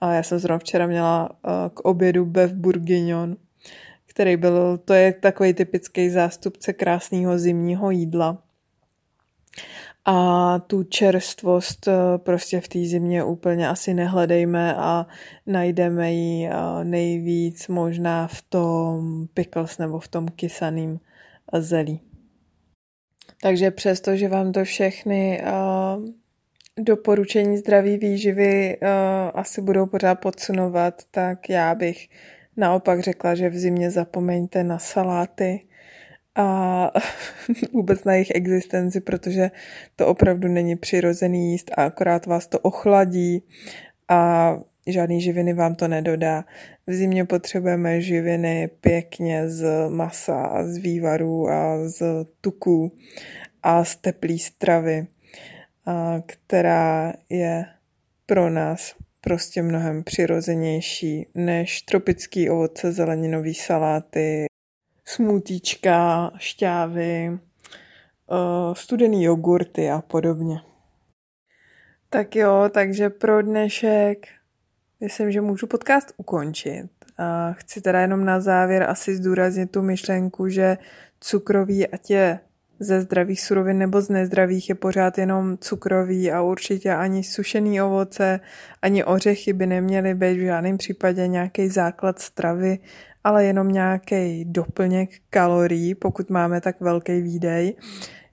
A 0.00 0.14
já 0.14 0.22
jsem 0.22 0.38
zrovna 0.38 0.58
včera 0.58 0.86
měla 0.86 1.30
uh, 1.30 1.50
k 1.74 1.80
obědu 1.80 2.26
bev 2.26 2.52
bourguignon, 2.52 3.36
který 4.06 4.36
byl, 4.36 4.78
to 4.78 4.94
je 4.94 5.12
takový 5.12 5.54
typický 5.54 6.10
zástupce 6.10 6.72
krásného 6.72 7.38
zimního 7.38 7.90
jídla. 7.90 8.42
A 10.06 10.58
tu 10.58 10.82
čerstvost 10.82 11.88
eh, 11.88 12.18
prostě 12.18 12.60
v 12.60 12.68
té 12.68 12.78
zimě 12.78 13.24
úplně 13.24 13.68
asi 13.68 13.94
nehledejme 13.94 14.74
a 14.74 15.06
najdeme 15.46 16.12
ji 16.12 16.46
eh, 16.46 16.84
nejvíc 16.84 17.68
možná 17.68 18.26
v 18.26 18.42
tom 18.42 19.26
pickles 19.34 19.78
nebo 19.78 19.98
v 19.98 20.08
tom 20.08 20.28
kysaným 20.28 21.00
zelí. 21.58 22.00
Takže 23.42 23.70
přesto, 23.70 24.16
že 24.16 24.28
vám 24.28 24.52
to 24.52 24.64
všechny 24.64 25.42
uh, 25.42 26.04
doporučení 26.84 27.56
zdraví 27.56 27.96
výživy 27.98 28.78
asi 29.34 29.60
budou 29.60 29.86
pořád 29.86 30.14
podsunovat, 30.14 31.02
tak 31.10 31.48
já 31.48 31.74
bych 31.74 32.08
Naopak 32.56 33.00
řekla, 33.00 33.34
že 33.34 33.48
v 33.48 33.58
zimě 33.58 33.90
zapomeňte 33.90 34.64
na 34.64 34.78
saláty 34.78 35.66
a 36.34 36.90
vůbec 37.72 38.04
na 38.04 38.12
jejich 38.12 38.32
existenci, 38.34 39.00
protože 39.00 39.50
to 39.96 40.06
opravdu 40.06 40.48
není 40.48 40.76
přirozený 40.76 41.52
jíst 41.52 41.70
a 41.76 41.84
akorát 41.84 42.26
vás 42.26 42.46
to 42.46 42.58
ochladí 42.58 43.42
a 44.08 44.54
žádný 44.86 45.20
živiny 45.20 45.54
vám 45.54 45.74
to 45.74 45.88
nedodá. 45.88 46.44
V 46.86 46.92
zimě 46.92 47.24
potřebujeme 47.24 48.00
živiny 48.00 48.70
pěkně 48.80 49.48
z 49.50 49.88
masa 49.88 50.64
z 50.64 50.76
vývarů 50.76 51.48
a 51.48 51.88
z 51.88 52.02
tuků 52.40 52.92
a 53.62 53.84
z 53.84 53.96
teplý 53.96 54.38
stravy, 54.38 55.06
která 56.26 57.12
je 57.28 57.64
pro 58.26 58.50
nás 58.50 58.94
prostě 59.20 59.62
mnohem 59.62 60.04
přirozenější 60.04 61.26
než 61.34 61.82
tropický 61.82 62.50
ovoce, 62.50 62.92
zeleninový 62.92 63.54
saláty, 63.54 64.46
smutíčka, 65.04 66.30
šťávy, 66.36 67.38
eh, 67.38 68.74
studený 68.74 69.24
jogurty 69.24 69.90
a 69.90 70.00
podobně. 70.00 70.60
Tak 72.10 72.36
jo, 72.36 72.70
takže 72.74 73.10
pro 73.10 73.42
dnešek 73.42 74.26
myslím, 75.00 75.30
že 75.30 75.40
můžu 75.40 75.66
podcast 75.66 76.12
ukončit. 76.16 76.88
A 77.18 77.52
chci 77.52 77.80
teda 77.80 78.00
jenom 78.00 78.24
na 78.24 78.40
závěr 78.40 78.82
asi 78.82 79.16
zdůraznit 79.16 79.70
tu 79.70 79.82
myšlenku, 79.82 80.48
že 80.48 80.78
cukrový, 81.20 81.88
ať 81.88 82.10
je 82.10 82.40
ze 82.84 83.00
zdravých 83.00 83.40
surovin 83.40 83.78
nebo 83.78 84.00
z 84.00 84.08
nezdravých 84.08 84.68
je 84.68 84.74
pořád 84.74 85.18
jenom 85.18 85.58
cukrový 85.58 86.32
a 86.32 86.42
určitě 86.42 86.94
ani 86.94 87.24
sušený 87.24 87.82
ovoce, 87.82 88.40
ani 88.82 89.04
ořechy 89.04 89.52
by 89.52 89.66
neměly 89.66 90.14
být 90.14 90.36
v 90.36 90.46
žádném 90.46 90.78
případě 90.78 91.28
nějaký 91.28 91.68
základ 91.68 92.18
stravy, 92.18 92.78
ale 93.24 93.44
jenom 93.44 93.68
nějaký 93.68 94.44
doplněk 94.44 95.10
kalorií, 95.30 95.94
pokud 95.94 96.30
máme 96.30 96.60
tak 96.60 96.80
velký 96.80 97.20
výdej, 97.20 97.74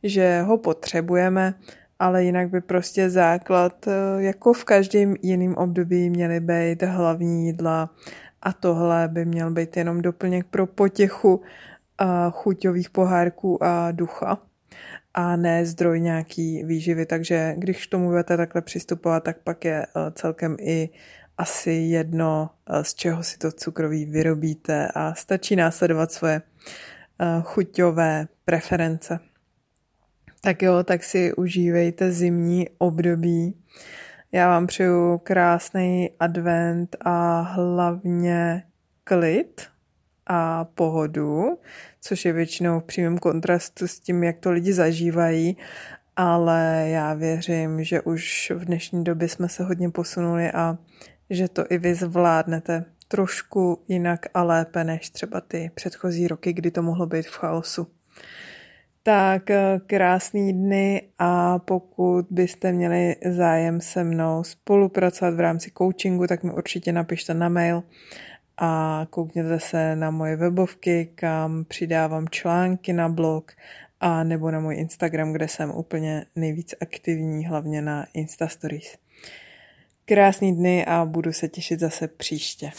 že 0.04 0.42
ho 0.42 0.58
potřebujeme, 0.58 1.54
ale 2.00 2.24
jinak 2.24 2.50
by 2.50 2.62
prostě 2.62 3.10
základ, 3.10 3.88
eh, 3.88 3.92
jako 4.18 4.54
v 4.54 4.64
každém 4.64 5.16
jiném 5.22 5.56
období, 5.56 6.10
měly 6.10 6.40
být 6.40 6.84
hlavní 6.84 7.46
jídla 7.46 7.90
a 8.42 8.54
tohle 8.54 9.08
by 9.08 9.26
měl 9.26 9.52
být 9.52 9.78
jenom 9.78 10.02
doplněk 10.02 10.46
pro 10.46 10.68
potěchu 10.68 11.42
chuťových 12.32 12.90
pohárků 12.90 13.64
a 13.64 13.92
ducha 13.92 14.38
a 15.14 15.36
ne 15.36 15.66
zdroj 15.66 16.02
nějaký 16.02 16.64
výživy. 16.64 17.06
Takže 17.06 17.54
když 17.58 17.86
k 17.86 17.90
tomu 17.90 18.10
budete 18.10 18.38
takhle 18.38 18.62
přistupovat, 18.62 19.24
tak 19.24 19.38
pak 19.44 19.66
je 19.66 19.86
eh, 19.86 20.12
celkem 20.12 20.58
i 20.60 20.90
asi 21.38 21.72
jedno, 21.72 22.50
eh, 22.70 22.84
z 22.84 22.94
čeho 22.94 23.24
si 23.24 23.38
to 23.38 23.52
cukroví 23.52 24.06
vyrobíte 24.06 24.88
a 24.96 25.14
stačí 25.14 25.56
následovat 25.56 26.12
svoje 26.12 26.42
eh, 26.42 27.42
chuťové 27.42 28.28
preference. 28.46 29.20
Tak 30.42 30.62
jo, 30.62 30.84
tak 30.84 31.04
si 31.04 31.34
užívejte 31.34 32.12
zimní 32.12 32.70
období. 32.78 33.56
Já 34.32 34.48
vám 34.48 34.68
přeju 34.68 35.18
krásný 35.18 36.10
advent 36.20 36.96
a 37.00 37.42
hlavně 37.42 38.64
klid 39.04 39.71
a 40.34 40.65
pohodu, 40.76 41.60
což 42.02 42.26
je 42.26 42.34
většinou 42.34 42.80
v 42.80 42.84
přímém 42.84 43.17
kontrastu 43.17 43.88
s 43.88 44.00
tím, 44.00 44.24
jak 44.24 44.38
to 44.38 44.52
lidi 44.52 44.74
zažívají, 44.74 45.58
ale 46.15 46.86
já 46.88 47.13
věřím, 47.13 47.84
že 47.84 48.02
už 48.02 48.52
v 48.56 48.65
dnešní 48.65 49.04
době 49.04 49.30
jsme 49.30 49.50
se 49.50 49.63
hodně 49.63 49.89
posunuli 49.89 50.52
a 50.52 50.78
že 51.30 51.48
to 51.48 51.65
i 51.70 51.78
vy 51.78 51.96
zvládnete 51.96 52.86
trošku 53.08 53.84
jinak 53.88 54.26
a 54.34 54.44
lépe 54.44 54.84
než 54.84 55.10
třeba 55.10 55.41
ty 55.41 55.72
předchozí 55.76 56.28
roky, 56.28 56.54
kdy 56.54 56.72
to 56.72 56.82
mohlo 56.82 57.06
být 57.06 57.28
v 57.28 57.38
chaosu. 57.38 57.88
Tak 59.04 59.50
eh, 59.50 59.82
krásný 59.88 60.54
dny 60.54 61.02
a 61.20 61.60
pokud 61.60 62.26
byste 62.30 62.72
měli 62.72 63.15
zájem 63.26 63.82
se 63.82 64.04
mnou 64.04 64.44
spolupracovat 64.44 65.34
v 65.34 65.39
rámci 65.39 65.72
coachingu, 65.78 66.28
tak 66.28 66.44
mi 66.44 66.52
určitě 66.52 66.91
napište 66.91 67.34
na 67.34 67.50
mail 67.50 67.84
a 68.58 69.06
koukněte 69.10 69.60
se 69.60 69.96
na 69.96 70.12
moje 70.12 70.36
webovky, 70.36 71.12
kam 71.16 71.66
přidávám 71.66 72.30
články 72.30 72.94
na 72.94 73.10
blog 73.10 73.52
a 74.00 74.24
nebo 74.24 74.52
na 74.52 74.60
můj 74.60 74.76
Instagram, 74.76 75.34
kde 75.34 75.48
jsem 75.48 75.72
úplně 75.72 76.26
nejvíc 76.36 76.76
aktivní, 76.82 77.46
hlavně 77.46 77.82
na 77.82 78.06
Insta 78.14 78.48
Stories. 78.48 78.98
Krásný 80.06 80.56
dny 80.56 80.86
a 80.86 81.06
budu 81.06 81.34
se 81.34 81.48
těšit 81.48 81.80
zase 81.80 82.08
příště. 82.08 82.72